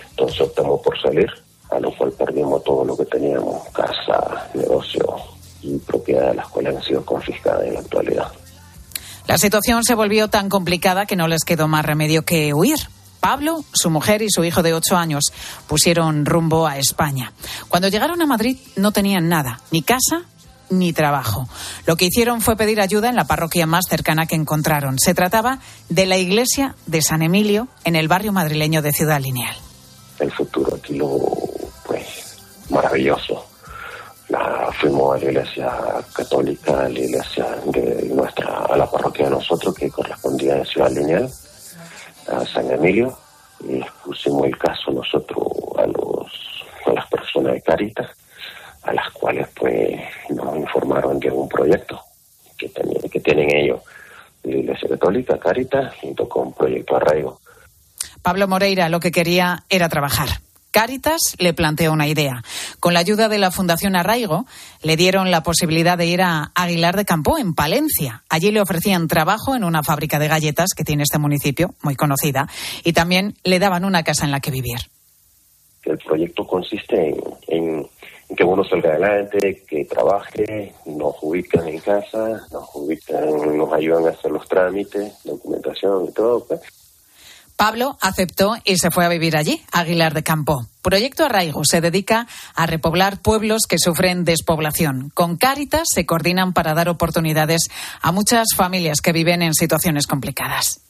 [0.10, 1.30] Entonces optamos por salir,
[1.70, 5.37] a lo cual perdimos todo lo que teníamos, casa, negocio,
[5.76, 8.32] y propiedades de las cuales han sido confiscadas en la actualidad.
[9.28, 12.78] La situación se volvió tan complicada que no les quedó más remedio que huir.
[13.20, 15.34] Pablo, su mujer y su hijo de ocho años
[15.68, 17.34] pusieron rumbo a España.
[17.68, 20.24] Cuando llegaron a Madrid no tenían nada, ni casa
[20.70, 21.48] ni trabajo.
[21.86, 24.98] Lo que hicieron fue pedir ayuda en la parroquia más cercana que encontraron.
[25.00, 25.60] Se trataba
[25.90, 29.56] de la iglesia de San Emilio en el barrio madrileño de Ciudad Lineal.
[30.20, 31.10] El futuro aquí lo,
[31.86, 32.38] pues,
[32.70, 33.46] maravilloso
[34.30, 35.72] la, fuimos a la iglesia
[36.14, 40.92] católica, a la iglesia de nuestra, a la parroquia de nosotros que correspondía en Ciudad
[40.92, 41.30] Lineal,
[42.28, 43.18] a San Emilio,
[43.62, 45.48] y pusimos el caso nosotros
[45.78, 46.48] a los
[46.86, 48.10] a las personas de Caritas,
[48.84, 50.00] a las cuales pues
[50.30, 52.00] nos informaron de un proyecto
[52.58, 52.72] que,
[53.12, 53.82] que tienen ellos,
[54.44, 57.40] la Iglesia Católica, Caritas, junto con Proyecto Arraigo.
[58.22, 60.30] Pablo Moreira lo que quería era trabajar.
[60.78, 62.44] Cáritas le planteó una idea.
[62.80, 64.46] Con la ayuda de la Fundación Arraigo,
[64.84, 68.22] le dieron la posibilidad de ir a Aguilar de Campo, en Palencia.
[68.30, 72.48] Allí le ofrecían trabajo en una fábrica de galletas que tiene este municipio, muy conocida,
[72.84, 74.78] y también le daban una casa en la que vivir.
[75.82, 77.16] El proyecto consiste
[77.48, 77.88] en,
[78.38, 84.10] que uno salga adelante, que trabaje, nos ubican en casa, nos ubican, nos ayudan a
[84.10, 86.46] hacer los trámites, documentación y todo.
[86.46, 86.87] Pues.
[87.58, 90.68] Pablo aceptó y se fue a vivir allí, Aguilar de Campo.
[90.84, 95.10] Proyecto Arraigo se dedica a repoblar pueblos que sufren despoblación.
[95.16, 97.62] Con Cáritas se coordinan para dar oportunidades
[98.00, 100.82] a muchas familias que viven en situaciones complicadas.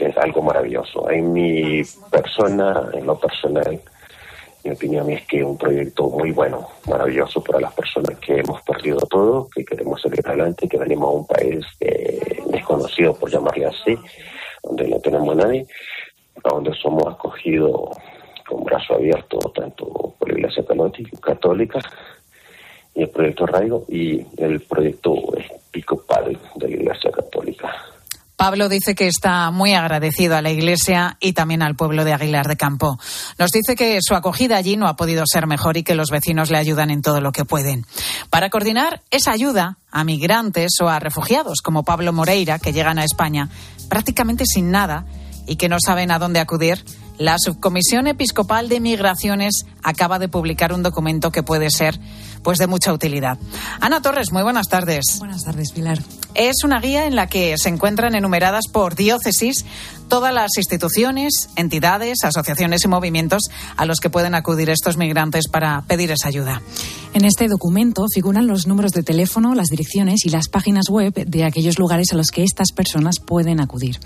[0.00, 1.08] Es algo maravilloso.
[1.08, 3.80] En mi persona, en lo personal,
[4.62, 8.60] Mi opinión es que es un proyecto muy bueno, maravilloso para las personas que hemos
[8.62, 13.66] perdido todo, que queremos salir adelante, que venimos a un país eh, desconocido, por llamarle
[13.66, 13.96] así,
[14.62, 15.66] donde no tenemos a nadie,
[16.44, 17.96] donde somos acogidos
[18.48, 20.64] con brazo abierto tanto por la Iglesia
[21.20, 21.78] Católica
[22.94, 27.29] y el proyecto Raigo y el proyecto episcopal de la Iglesia Católica.
[28.40, 32.48] Pablo dice que está muy agradecido a la Iglesia y también al pueblo de Aguilar
[32.48, 32.98] de Campo.
[33.38, 36.50] Nos dice que su acogida allí no ha podido ser mejor y que los vecinos
[36.50, 37.84] le ayudan en todo lo que pueden.
[38.30, 43.04] Para coordinar esa ayuda a migrantes o a refugiados como Pablo Moreira, que llegan a
[43.04, 43.50] España
[43.90, 45.04] prácticamente sin nada
[45.46, 46.82] y que no saben a dónde acudir,
[47.18, 52.00] la Subcomisión Episcopal de Migraciones acaba de publicar un documento que puede ser
[52.42, 53.36] pues de mucha utilidad.
[53.82, 55.18] Ana Torres, muy buenas tardes.
[55.18, 55.98] Buenas tardes, Pilar.
[56.34, 59.64] Es una guía en la que se encuentran enumeradas por diócesis
[60.10, 63.44] todas las instituciones, entidades, asociaciones y movimientos
[63.76, 66.60] a los que pueden acudir estos migrantes para pedir esa ayuda.
[67.14, 71.44] En este documento figuran los números de teléfono, las direcciones y las páginas web de
[71.44, 73.98] aquellos lugares a los que estas personas pueden acudir.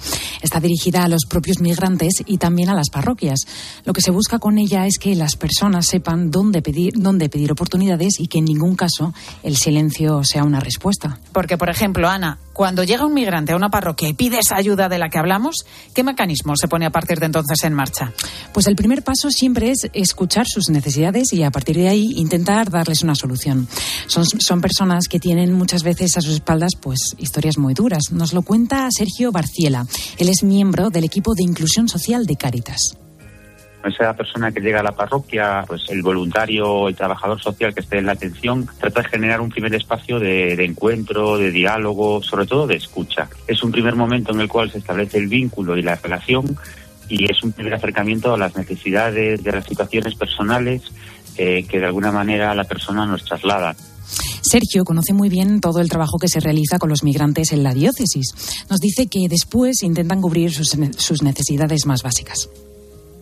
[0.43, 3.41] Está dirigida a los propios migrantes y también a las parroquias.
[3.85, 7.51] Lo que se busca con ella es que las personas sepan dónde pedir, dónde pedir
[7.51, 11.19] oportunidades y que en ningún caso el silencio sea una respuesta.
[11.33, 14.89] Porque, por ejemplo, Ana, cuando llega un migrante a una parroquia y pide esa ayuda
[14.89, 18.13] de la que hablamos, ¿qué mecanismo se pone a partir de entonces en marcha?
[18.53, 22.71] Pues el primer paso siempre es escuchar sus necesidades y a partir de ahí intentar
[22.71, 23.69] darles una solución.
[24.07, 28.11] Son, son personas que tienen muchas veces a sus espaldas pues historias muy duras.
[28.11, 29.87] Nos lo cuenta Sergio Barciela.
[30.19, 32.97] Él es miembro del equipo de inclusión social de Cáritas
[33.89, 37.99] esa persona que llega a la parroquia, pues el voluntario, el trabajador social que esté
[37.99, 42.67] en la atención, trata de generar un primer espacio de, encuentro, de diálogo, sobre todo
[42.67, 43.29] de escucha.
[43.47, 46.57] Es un primer momento en el cual se establece el vínculo y la relación
[47.09, 50.83] y es un primer acercamiento a las necesidades de las situaciones personales
[51.37, 53.75] eh, que de alguna manera la persona nos traslada.
[54.43, 57.75] Sergio conoce muy bien todo el trabajo que se realiza con los migrantes en la
[57.75, 58.67] diócesis.
[58.71, 62.49] Nos dice que después intentan cubrir sus, sus necesidades más básicas.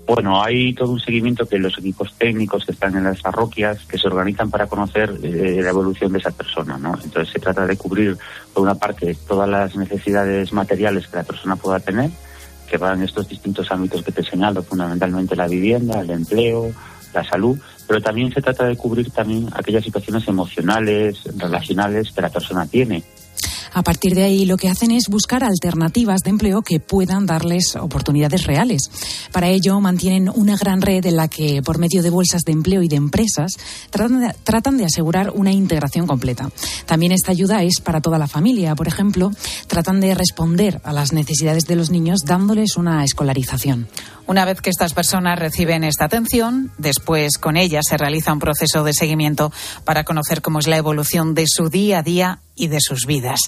[0.07, 3.99] Bueno, hay todo un seguimiento que los equipos técnicos que están en las parroquias que
[3.99, 6.99] se organizan para conocer eh, la evolución de esa persona, ¿no?
[7.03, 8.19] Entonces se trata de cubrir,
[8.53, 12.11] por una parte, todas las necesidades materiales que la persona pueda tener,
[12.69, 16.73] que van en estos distintos ámbitos que te he señalado, fundamentalmente la vivienda, el empleo,
[17.15, 22.31] la salud, pero también se trata de cubrir también aquellas situaciones emocionales, relacionales que la
[22.31, 23.05] persona tiene.
[23.75, 27.75] A partir de ahí lo que hacen es buscar alternativas de empleo que puedan darles
[27.77, 28.91] oportunidades reales.
[29.33, 32.83] Para ello mantienen una gran red en la que por medio de bolsas de empleo
[32.83, 33.53] y de empresas
[33.91, 36.51] tratan de, tratan de asegurar una integración completa.
[36.87, 38.75] También esta ayuda es para toda la familia.
[38.75, 39.31] Por ejemplo,
[39.69, 43.89] tratan de responder a las necesidades de los niños dándoles una escolarización.
[44.27, 48.85] Una vez que estas personas reciben esta atención, después con ellas se realiza un proceso
[48.85, 49.53] de seguimiento
[49.85, 53.41] para conocer cómo es la evolución de su día a día y de sus vidas.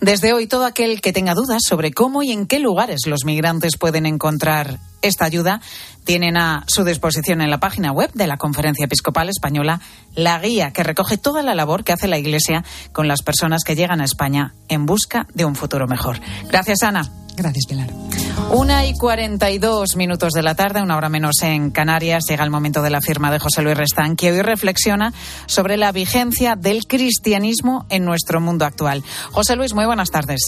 [0.00, 3.76] Desde hoy, todo aquel que tenga dudas sobre cómo y en qué lugares los migrantes
[3.78, 5.60] pueden encontrar esta ayuda,
[6.04, 9.80] tienen a su disposición en la página web de la Conferencia Episcopal Española
[10.14, 13.76] la guía que recoge toda la labor que hace la Iglesia con las personas que
[13.76, 16.20] llegan a España en busca de un futuro mejor.
[16.48, 17.10] Gracias, Ana.
[17.40, 17.88] Gracias, Pilar.
[18.52, 22.44] Una y cuarenta y dos minutos de la tarde, una hora menos en Canarias, llega
[22.44, 25.14] el momento de la firma de José Luis Restán, que hoy reflexiona
[25.46, 29.02] sobre la vigencia del cristianismo en nuestro mundo actual.
[29.32, 30.40] José Luis, muy buenas tardes.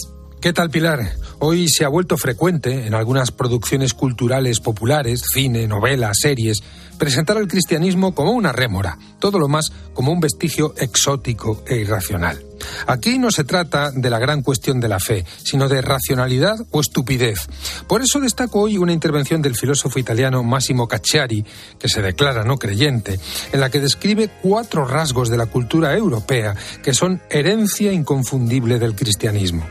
[0.43, 0.99] ¿Qué tal, Pilar?
[1.39, 6.61] Hoy se ha vuelto frecuente en algunas producciones culturales populares, cine, novelas, series,
[6.97, 12.43] presentar al cristianismo como una rémora, todo lo más como un vestigio exótico e irracional.
[12.87, 16.81] Aquí no se trata de la gran cuestión de la fe, sino de racionalidad o
[16.81, 17.47] estupidez.
[17.87, 21.45] Por eso destaco hoy una intervención del filósofo italiano Massimo Cacciari,
[21.79, 23.17] que se declara no creyente,
[23.53, 28.93] en la que describe cuatro rasgos de la cultura europea que son herencia inconfundible del
[28.93, 29.65] cristianismo.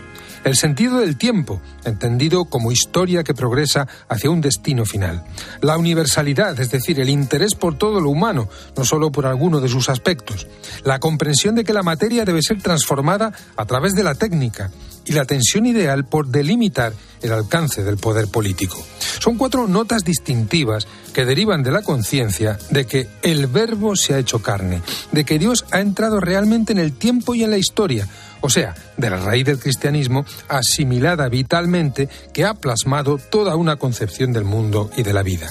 [0.44, 5.22] El sentido del tiempo, entendido como historia que progresa hacia un destino final.
[5.60, 9.68] La universalidad, es decir, el interés por todo lo humano, no solo por alguno de
[9.68, 10.48] sus aspectos.
[10.84, 14.70] La comprensión de que la materia debe ser transformada a través de la técnica
[15.04, 18.84] y la tensión ideal por delimitar el alcance del poder político.
[19.20, 24.18] Son cuatro notas distintivas que derivan de la conciencia de que el verbo se ha
[24.18, 24.82] hecho carne,
[25.12, 28.08] de que Dios ha entrado realmente en el tiempo y en la historia,
[28.42, 34.32] o sea, de la raíz del cristianismo asimilada vitalmente que ha plasmado toda una concepción
[34.32, 35.48] del mundo y de la vida.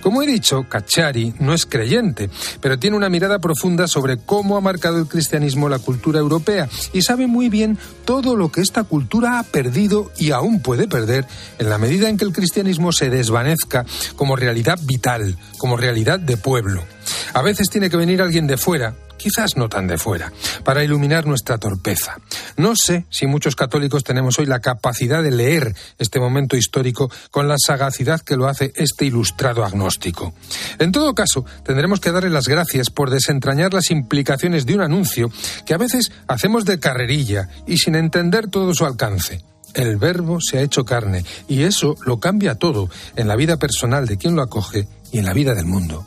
[0.00, 2.30] Como he dicho, Cacciari no es creyente,
[2.60, 7.02] pero tiene una mirada profunda sobre cómo ha marcado el cristianismo la cultura europea y
[7.02, 11.26] sabe muy bien todo lo que esta cultura ha perdido y aún puede perder
[11.58, 16.36] en la medida en que el cristianismo se desvanezca como realidad vital, como realidad de
[16.36, 16.84] pueblo.
[17.32, 20.32] A veces tiene que venir alguien de fuera quizás no tan de fuera,
[20.64, 22.18] para iluminar nuestra torpeza.
[22.56, 27.46] No sé si muchos católicos tenemos hoy la capacidad de leer este momento histórico con
[27.46, 30.34] la sagacidad que lo hace este ilustrado agnóstico.
[30.80, 35.30] En todo caso, tendremos que darle las gracias por desentrañar las implicaciones de un anuncio
[35.64, 39.44] que a veces hacemos de carrerilla y sin entender todo su alcance.
[39.74, 44.06] El verbo se ha hecho carne y eso lo cambia todo en la vida personal
[44.06, 46.04] de quien lo acoge y en la vida del mundo.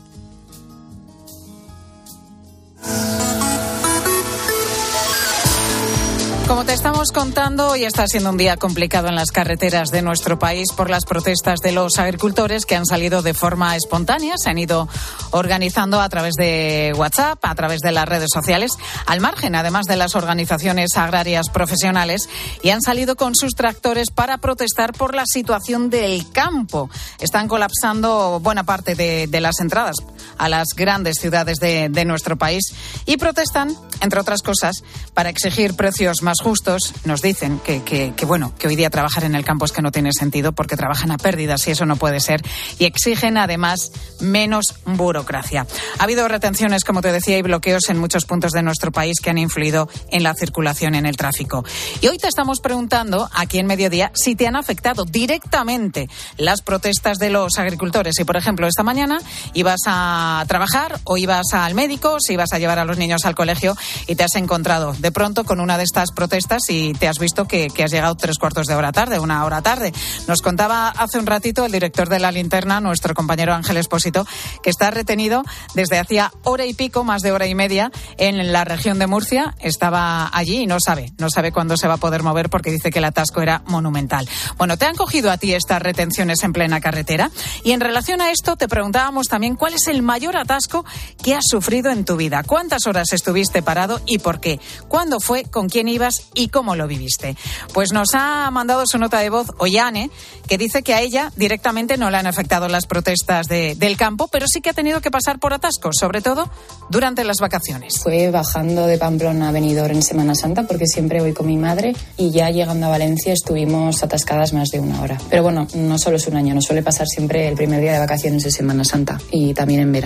[6.46, 10.38] Como te estamos contando, hoy está siendo un día complicado en las carreteras de nuestro
[10.38, 14.58] país por las protestas de los agricultores que han salido de forma espontánea, se han
[14.58, 14.88] ido
[15.32, 18.70] organizando a través de WhatsApp, a través de las redes sociales,
[19.06, 22.28] al margen además de las organizaciones agrarias profesionales,
[22.62, 26.88] y han salido con sus tractores para protestar por la situación del campo.
[27.18, 29.96] Están colapsando buena parte de, de las entradas
[30.38, 32.74] a las grandes ciudades de, de nuestro país
[33.06, 34.82] y protestan, entre otras cosas,
[35.14, 36.92] para exigir precios más justos.
[37.04, 39.92] Nos dicen que, que, bueno, que hoy día trabajar en el campo es que no
[39.92, 42.42] tiene sentido porque trabajan a pérdidas y eso no puede ser.
[42.78, 45.66] Y exigen además menos burocracia.
[45.98, 49.30] Ha habido retenciones, como te decía, y bloqueos en muchos puntos de nuestro país que
[49.30, 51.64] han influido en la circulación en el tráfico.
[52.00, 57.18] Y hoy te estamos preguntando, aquí en Mediodía, si te han afectado directamente las protestas
[57.18, 58.14] de los agricultores.
[58.16, 59.18] Si, por ejemplo, esta mañana
[59.54, 63.34] ibas a trabajar o ibas al médico, si ibas a llevar a los niños al
[63.34, 67.18] colegio y te has encontrado de pronto con una de estas protestas y te has
[67.18, 69.92] visto que, que has llegado tres cuartos de hora tarde, una hora tarde.
[70.26, 74.26] Nos contaba hace un ratito el director de la linterna, nuestro compañero Ángel Espósito,
[74.62, 75.42] que está retenido
[75.74, 79.54] desde hacía hora y pico, más de hora y media, en la región de Murcia.
[79.60, 82.90] Estaba allí y no sabe, no sabe cuándo se va a poder mover porque dice
[82.90, 84.28] que el atasco era monumental.
[84.56, 87.30] Bueno, ¿te han cogido a ti estas retenciones en plena carretera?
[87.64, 90.84] Y en relación a esto, te preguntábamos también cuál es el mayor atasco
[91.22, 92.42] que has sufrido en tu vida.
[92.42, 94.60] ¿Cuántas horas estuviste parado y por qué?
[94.88, 95.44] ¿Cuándo fue?
[95.44, 96.26] ¿Con quién ibas?
[96.34, 97.36] y cómo lo viviste.
[97.72, 100.10] Pues nos ha mandado su nota de voz Ollane,
[100.48, 104.28] que dice que a ella directamente no le han afectado las protestas de, del campo,
[104.28, 106.50] pero sí que ha tenido que pasar por atascos, sobre todo
[106.90, 107.98] durante las vacaciones.
[108.02, 111.94] Fue bajando de Pamplona a Benidorm en Semana Santa, porque siempre voy con mi madre,
[112.16, 115.18] y ya llegando a Valencia estuvimos atascadas más de una hora.
[115.30, 117.98] Pero bueno, no solo es un año, nos suele pasar siempre el primer día de
[117.98, 120.05] vacaciones de Semana Santa y también en verano.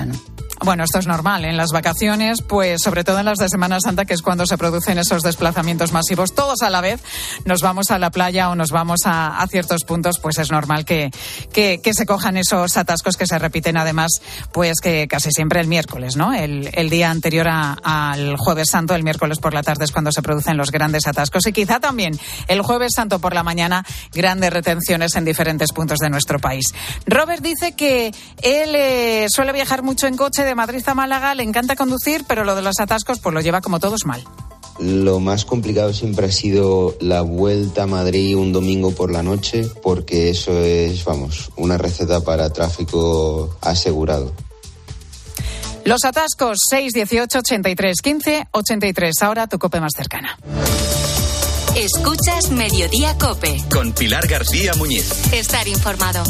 [0.62, 1.46] Bueno, esto es normal.
[1.46, 4.59] En las vacaciones, pues sobre todo en las de Semana Santa, que es cuando se
[4.59, 7.01] producen esos desplazamientos masivos, todos a la vez,
[7.46, 11.11] nos vamos a la playa o nos vamos a, ciertos puntos, pues es normal que,
[11.51, 14.20] que, se cojan esos atascos que se repiten además,
[14.53, 16.34] pues que casi siempre el miércoles, ¿no?
[16.34, 20.20] El, el día anterior al Jueves Santo, el miércoles por la tarde es cuando se
[20.20, 25.16] producen los grandes atascos y quizá también el Jueves Santo por la mañana, grandes retenciones
[25.16, 26.66] en diferentes puntos de nuestro país.
[27.07, 31.43] Robert dice que él eh, suele viajar mucho en coche de Madrid a Málaga, le
[31.43, 34.22] encanta conducir, pero lo de los atascos pues lo lleva como todos mal.
[34.78, 39.68] Lo más complicado siempre ha sido la vuelta a Madrid un domingo por la noche,
[39.82, 44.32] porque eso es, vamos, una receta para tráfico asegurado.
[45.84, 49.22] Los atascos 618 83 15 83.
[49.22, 50.38] Ahora tu cope más cercana.
[51.76, 53.62] Escuchas Mediodía Cope.
[53.72, 55.32] Con Pilar García Muñiz.
[55.32, 56.22] Estar informado.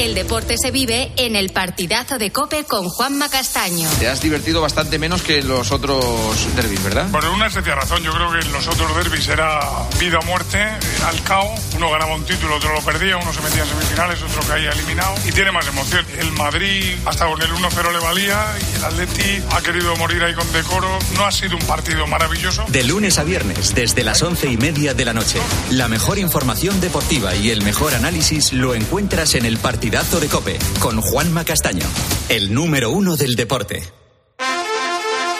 [0.00, 3.86] El deporte se vive en el partidazo de Cope con Juanma Castaño.
[3.98, 7.10] Te has divertido bastante menos que los otros derbis, ¿verdad?
[7.10, 9.60] Por una excepción razón, yo creo que en los otros derbis era
[9.98, 10.56] vida o muerte,
[11.04, 11.54] al cao.
[11.76, 15.14] Uno ganaba un título, otro lo perdía, uno se metía en semifinales, otro caía eliminado
[15.28, 16.06] y tiene más emoción.
[16.18, 20.32] El Madrid hasta con el 1-0 le valía y el Atleti ha querido morir ahí
[20.32, 20.98] con decoro.
[21.14, 22.64] No ha sido un partido maravilloso.
[22.68, 26.80] De lunes a viernes, desde las once y media de la noche, la mejor información
[26.80, 31.44] deportiva y el mejor análisis lo encuentras en el partido partidazo de Cope con Juanma
[31.44, 31.84] Castaño,
[32.28, 33.99] el número uno del deporte.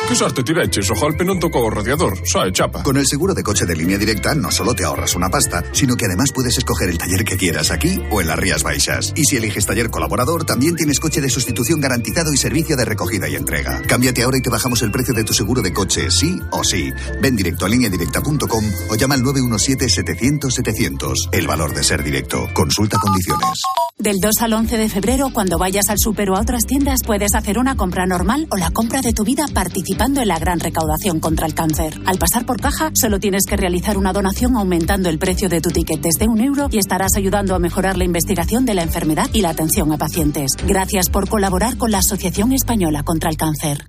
[0.06, 2.82] Che sorte ti regge, Jalpe non tocó radiador, sai, chapa.
[2.82, 5.94] Con el seguro de coche de línea directa no solo te ahorras una pasta, sino
[5.96, 9.12] que además puedes escoger el taller que quieras aquí o en las Rías Baixas.
[9.14, 13.28] Y si eliges taller colaborador, también tienes coche de sustitución garantizado y servicio de recogida
[13.28, 13.82] y entrega.
[13.82, 16.90] Cámbiate ahora y te bajamos el precio de tu seguro de coche, sí o sí.
[17.22, 21.28] Ven directo a lineadirecta.com o llama al 917-700-700.
[21.30, 22.48] El valor de ser directo.
[22.52, 23.60] Consulta condiciones.
[23.96, 27.34] Del 2 al 11 de febrero, cuando vayas al súper o a otras tiendas, puedes
[27.34, 31.20] hacer una compra normal o la compra de tu vida participando en la gran recaudación
[31.20, 32.00] contra el cáncer.
[32.06, 35.70] Al pasar por caja, solo tienes que realizar una donación aumentando el precio de tu
[35.70, 39.42] ticket desde un euro y estarás ayudando a mejorar la investigación de la enfermedad y
[39.42, 40.52] la atención a pacientes.
[40.66, 43.88] Gracias por colaborar con la Asociación Española contra el Cáncer.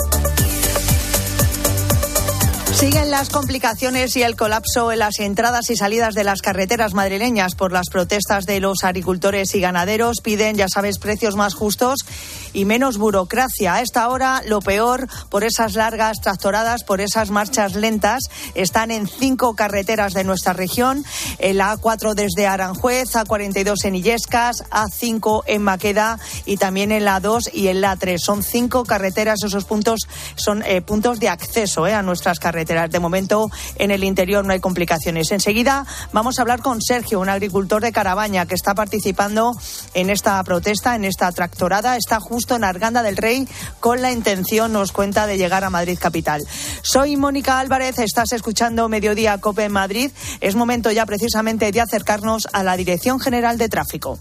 [2.73, 7.53] Siguen las complicaciones y el colapso en las entradas y salidas de las carreteras madrileñas
[7.53, 10.21] por las protestas de los agricultores y ganaderos.
[10.21, 11.99] Piden, ya sabes, precios más justos
[12.53, 13.75] y menos burocracia.
[13.75, 18.23] A esta hora, lo peor, por esas largas tractoradas, por esas marchas lentas,
[18.55, 21.03] están en cinco carreteras de nuestra región.
[21.39, 27.53] El A4 desde Aranjuez, A42 en Illescas, A5 en Maqueda y también en la A2
[27.53, 28.17] y en la A3.
[28.17, 32.60] Son cinco carreteras, esos puntos son eh, puntos de acceso eh, a nuestras carreteras.
[32.65, 35.31] De momento, en el interior no hay complicaciones.
[35.31, 39.53] Enseguida vamos a hablar con Sergio, un agricultor de Carabaña que está participando
[39.93, 41.97] en esta protesta, en esta tractorada.
[41.97, 43.47] Está justo en Arganda del Rey
[43.79, 46.41] con la intención, nos cuenta, de llegar a Madrid capital.
[46.81, 50.11] Soy Mónica Álvarez, estás escuchando Mediodía Cope en Madrid.
[50.39, 54.19] Es momento ya precisamente de acercarnos a la Dirección General de Tráfico.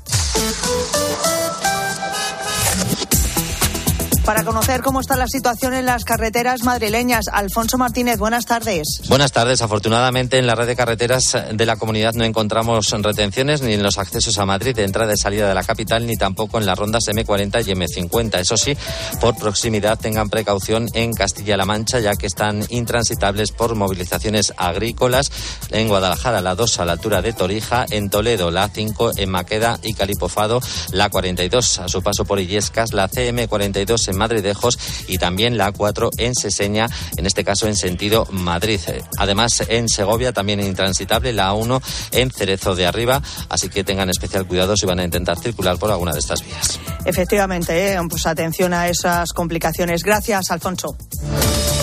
[4.30, 9.02] Para conocer cómo está la situación en las carreteras madrileñas, Alfonso Martínez, buenas tardes.
[9.08, 9.60] Buenas tardes.
[9.60, 13.98] Afortunadamente, en la red de carreteras de la comunidad no encontramos retenciones ni en los
[13.98, 17.08] accesos a Madrid de entrada y salida de la capital, ni tampoco en las rondas
[17.08, 18.38] M40 y M50.
[18.38, 18.76] Eso sí,
[19.20, 25.32] por proximidad tengan precaución en Castilla-La Mancha, ya que están intransitables por movilizaciones agrícolas.
[25.70, 29.80] En Guadalajara, la 2 a la altura de Torija, en Toledo, la 5 en Maqueda
[29.82, 30.60] y Calipofado,
[30.92, 36.10] la 42 a su paso por Illescas, la CM42 en Madridejos y también la A4
[36.18, 38.80] en Seseña, en este caso en sentido Madrid.
[39.18, 44.46] Además, en Segovia también intransitable la A1 en Cerezo de Arriba, así que tengan especial
[44.46, 46.78] cuidado si van a intentar circular por alguna de estas vías.
[47.04, 47.98] Efectivamente, ¿eh?
[48.08, 50.02] pues atención a esas complicaciones.
[50.02, 50.96] Gracias, Alfonso.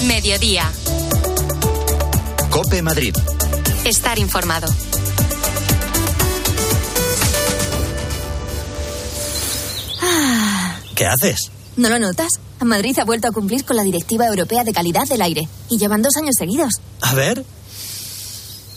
[0.06, 0.72] Mediodía.
[2.50, 3.16] Cope Madrid.
[3.84, 4.68] Estar informado.
[10.96, 11.52] ¿Qué haces?
[11.78, 12.40] ¿No lo notas?
[12.66, 16.02] Madrid ha vuelto a cumplir con la Directiva Europea de Calidad del Aire y llevan
[16.02, 16.82] dos años seguidos.
[17.02, 17.46] A ver.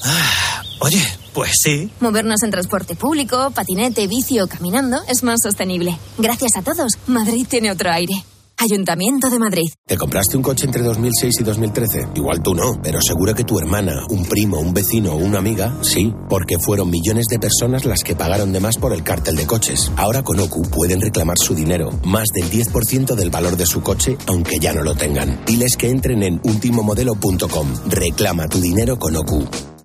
[0.04, 1.90] Ah, oye, pues sí.
[2.00, 5.98] Movernos en transporte público, patinete, bici o caminando es más sostenible.
[6.18, 8.22] Gracias a todos, Madrid tiene otro aire.
[8.62, 9.70] Ayuntamiento de Madrid.
[9.86, 12.08] ¿Te compraste un coche entre 2006 y 2013?
[12.14, 15.74] Igual tú no, pero seguro que tu hermana, un primo, un vecino o una amiga,
[15.80, 19.46] sí, porque fueron millones de personas las que pagaron de más por el cártel de
[19.46, 19.90] coches.
[19.96, 24.18] Ahora con OCU pueden reclamar su dinero, más del 10% del valor de su coche,
[24.26, 25.42] aunque ya no lo tengan.
[25.46, 27.68] Diles que entren en ultimomodelo.com.
[27.88, 29.48] Reclama tu dinero con OCU.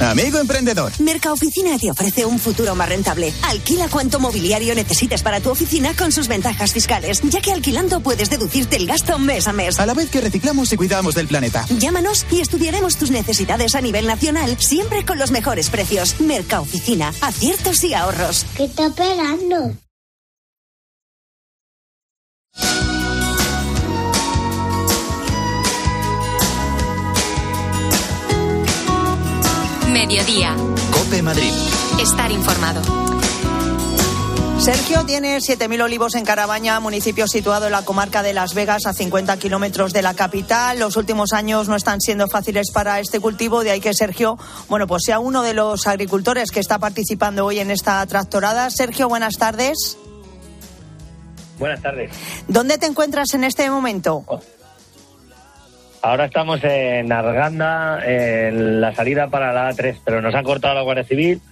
[0.00, 0.92] Amigo emprendedor.
[1.00, 3.32] Mercaoficina te ofrece un futuro más rentable.
[3.42, 8.30] Alquila cuanto mobiliario necesites para tu oficina con sus ventajas fiscales, ya que alquilando puedes
[8.30, 9.78] deducirte el gasto mes a mes.
[9.78, 11.66] A la vez que reciclamos y cuidamos del planeta.
[11.78, 16.20] Llámanos y estudiaremos tus necesidades a nivel nacional, siempre con los mejores precios.
[16.20, 18.46] Mercaoficina, aciertos y ahorros.
[18.56, 19.76] ¿Qué está esperando?
[30.00, 30.56] Mediodía.
[30.92, 31.52] Cope Madrid.
[32.00, 32.80] Estar informado.
[34.58, 38.94] Sergio tiene 7.000 olivos en Carabaña, municipio situado en la comarca de Las Vegas, a
[38.94, 40.78] 50 kilómetros de la capital.
[40.78, 44.38] Los últimos años no están siendo fáciles para este cultivo, de ahí que Sergio,
[44.70, 48.70] bueno, pues sea uno de los agricultores que está participando hoy en esta tractorada.
[48.70, 49.98] Sergio, buenas tardes.
[51.58, 52.10] Buenas tardes.
[52.48, 54.24] ¿Dónde te encuentras en este momento?
[56.02, 60.82] Ahora estamos en Arganda, en la salida para la A3, pero nos han cortado la
[60.82, 61.42] Guardia Civil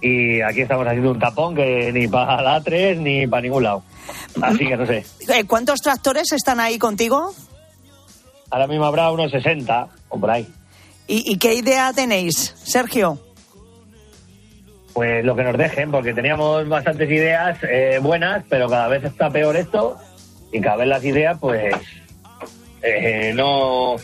[0.00, 3.82] y aquí estamos haciendo un tapón que ni para la A3 ni para ningún lado.
[4.40, 5.04] Así que no sé.
[5.28, 7.32] Eh, ¿Cuántos tractores están ahí contigo?
[8.50, 10.46] Ahora mismo habrá unos 60 o por ahí.
[11.06, 13.20] ¿Y, y qué idea tenéis, Sergio?
[14.94, 19.28] Pues lo que nos dejen, porque teníamos bastantes ideas eh, buenas, pero cada vez está
[19.28, 19.98] peor esto
[20.50, 21.74] y cada vez las ideas, pues
[22.86, 23.96] eh, no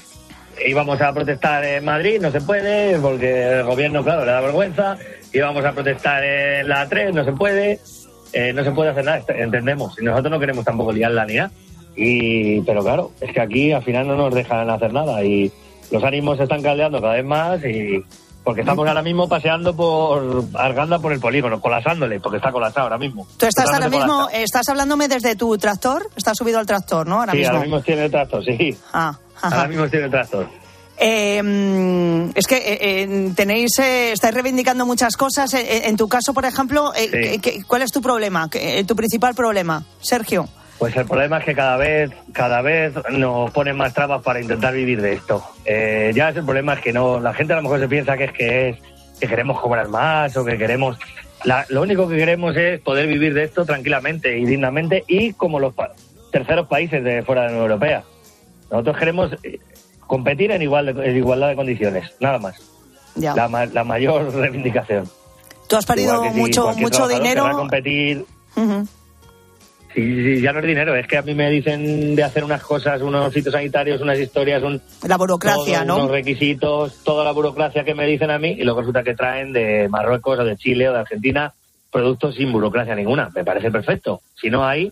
[0.66, 4.97] íbamos a protestar en Madrid, no se puede, porque el gobierno, claro, le da vergüenza.
[5.33, 7.80] Íbamos a protestar en la 3, no se puede.
[8.33, 9.99] Eh, no se puede hacer nada, entendemos.
[10.01, 11.51] Y nosotros no queremos tampoco liarla ni nada.
[11.95, 15.53] Y, pero claro, es que aquí al final no nos dejan hacer nada y
[15.91, 18.03] los ánimos se están caldeando cada vez más y
[18.45, 22.99] porque estamos ahora mismo paseando por Arganda por el polígono, colasándole, porque está colapsado ahora
[22.99, 23.26] mismo.
[23.36, 24.43] Tú estás ahora mismo, colapsado.
[24.45, 27.20] estás hablándome desde tu tractor, estás subido al tractor, ¿no?
[27.20, 27.53] Ahora sí, mismo.
[27.53, 28.76] ahora mismo tiene el tractor, sí.
[28.93, 29.57] Ah, ajá.
[29.57, 30.47] Ahora mismo tiene el tractor.
[31.05, 35.53] Eh, mm, es que eh, eh, tenéis, eh, estáis reivindicando muchas cosas.
[35.55, 37.09] Eh, eh, en tu caso, por ejemplo, Sí.
[37.11, 38.49] ¿qué- qué- ¿cuál es tu problema?
[38.51, 40.49] ¿Qué- eh, tu principal problema, Sergio?
[40.83, 44.74] Pues el problema es que cada vez, cada vez nos ponen más trabas para intentar
[44.74, 45.43] vivir de esto.
[45.64, 48.16] Eh, ya es el problema es que no, la gente a lo mejor se piensa
[48.16, 48.78] que es que es
[49.20, 50.99] que queremos cobrar más o que queremos.
[51.45, 55.59] la- lo único que queremos es poder vivir de esto tranquilamente y dignamente y como
[55.61, 55.93] los pa-
[56.30, 58.03] terceros países de fuera de la Unión Europea.
[58.70, 59.59] Nosotros queremos eh,
[60.07, 62.57] competir en, igual de- en igualdad de condiciones, nada más.
[63.16, 63.35] Ya.
[63.37, 65.09] La, ma- la mayor reivindicación.
[65.68, 67.49] Tú has perdido que si mucho, mucho dinero.
[67.53, 68.24] competir
[68.57, 68.87] Ujú.
[69.95, 72.62] Sí, sí, ya no es dinero, es que a mí me dicen de hacer unas
[72.62, 75.97] cosas, unos sitios sanitarios, unas historias, un, La burocracia, ¿no?
[75.97, 79.53] unos requisitos, toda la burocracia que me dicen a mí y luego resulta que traen
[79.53, 81.53] de Marruecos o de Chile o de Argentina
[81.90, 83.28] productos sin burocracia ninguna.
[83.34, 84.22] Me parece perfecto.
[84.34, 84.90] Si no hay,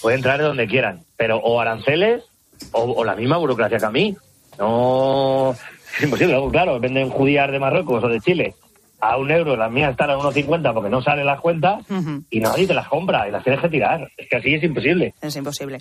[0.00, 2.22] pueden traer de donde quieran, pero o aranceles
[2.70, 4.16] o, o la misma burocracia que a mí.
[4.60, 5.56] No,
[5.96, 6.40] es imposible.
[6.52, 8.54] Claro, venden judías de Marruecos o de Chile
[9.00, 11.84] a un euro, las mías están a 1,50 porque no salen las cuentas
[12.30, 14.08] y nadie te las compra y las tienes que tirar.
[14.16, 15.14] Es que así es imposible.
[15.20, 15.80] Es imposible.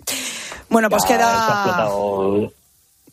[0.69, 1.87] Bueno, pues Ya, queda,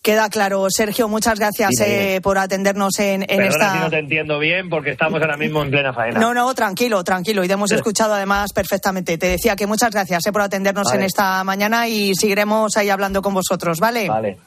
[0.03, 0.67] queda claro.
[0.71, 3.73] Sergio, muchas gracias eh, por atendernos en, en Perdona esta.
[3.75, 6.19] si no te entiendo bien porque estamos ahora mismo en plena faena.
[6.19, 7.45] No, no, tranquilo, tranquilo.
[7.45, 9.17] Y te hemos escuchado además perfectamente.
[9.19, 10.99] Te decía que muchas gracias eh, por atendernos Vale.
[10.99, 14.09] en esta mañana y seguiremos ahí hablando con vosotros, ¿vale?
[14.09, 14.39] Vale.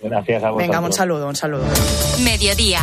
[0.00, 0.68] Gracias a vosotros.
[0.68, 1.64] Venga, un saludo, un saludo.
[2.22, 2.82] Mediodía.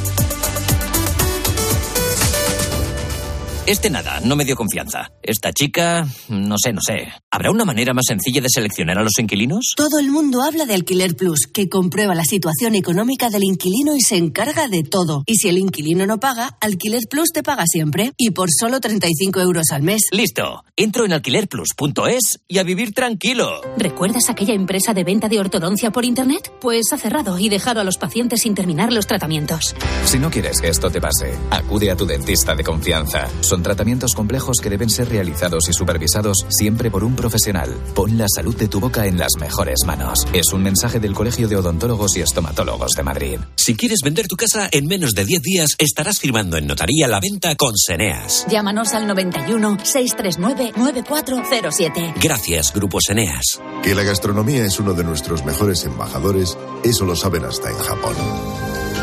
[3.67, 5.11] Este nada, no me dio confianza.
[5.21, 7.13] Esta chica, no sé, no sé.
[7.29, 9.73] ¿Habrá una manera más sencilla de seleccionar a los inquilinos?
[9.77, 14.01] Todo el mundo habla de Alquiler Plus, que comprueba la situación económica del inquilino y
[14.01, 15.23] se encarga de todo.
[15.27, 18.13] Y si el inquilino no paga, Alquiler Plus te paga siempre.
[18.17, 20.07] Y por solo 35 euros al mes.
[20.11, 20.63] Listo.
[20.75, 23.61] Entro en alquilerplus.es y a vivir tranquilo.
[23.77, 26.51] ¿Recuerdas aquella empresa de venta de ortodoncia por Internet?
[26.59, 29.75] Pues ha cerrado y dejado a los pacientes sin terminar los tratamientos.
[30.05, 33.27] Si no quieres que esto te pase, acude a tu dentista de confianza.
[33.51, 37.75] Son tratamientos complejos que deben ser realizados y supervisados siempre por un profesional.
[37.93, 40.25] Pon la salud de tu boca en las mejores manos.
[40.31, 43.39] Es un mensaje del Colegio de Odontólogos y Estomatólogos de Madrid.
[43.57, 47.19] Si quieres vender tu casa en menos de 10 días, estarás firmando en notaría la
[47.19, 48.45] venta con Seneas.
[48.47, 52.13] Llámanos al 91 639 9407.
[52.21, 53.59] Gracias, Grupo Seneas.
[53.83, 58.15] Que la gastronomía es uno de nuestros mejores embajadores, eso lo saben hasta en Japón.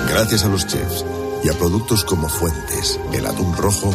[0.09, 1.05] Gracias a los chefs
[1.45, 3.95] y a productos como Fuentes, el atún rojo,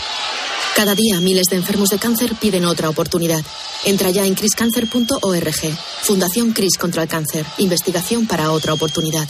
[0.78, 3.44] Cada día miles de enfermos de cáncer piden otra oportunidad.
[3.84, 5.76] Entra ya en criscancer.org.
[6.02, 7.44] Fundación Cris contra el cáncer.
[7.58, 9.28] Investigación para otra oportunidad.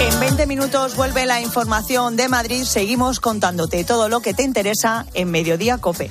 [0.00, 2.64] En 20 minutos vuelve la información de Madrid.
[2.64, 6.10] Seguimos contándote todo lo que te interesa en Mediodía Cope.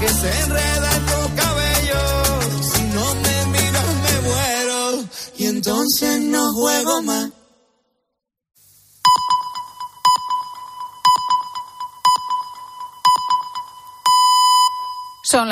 [0.00, 0.81] que se enreda
[5.64, 7.30] entonces no juego más.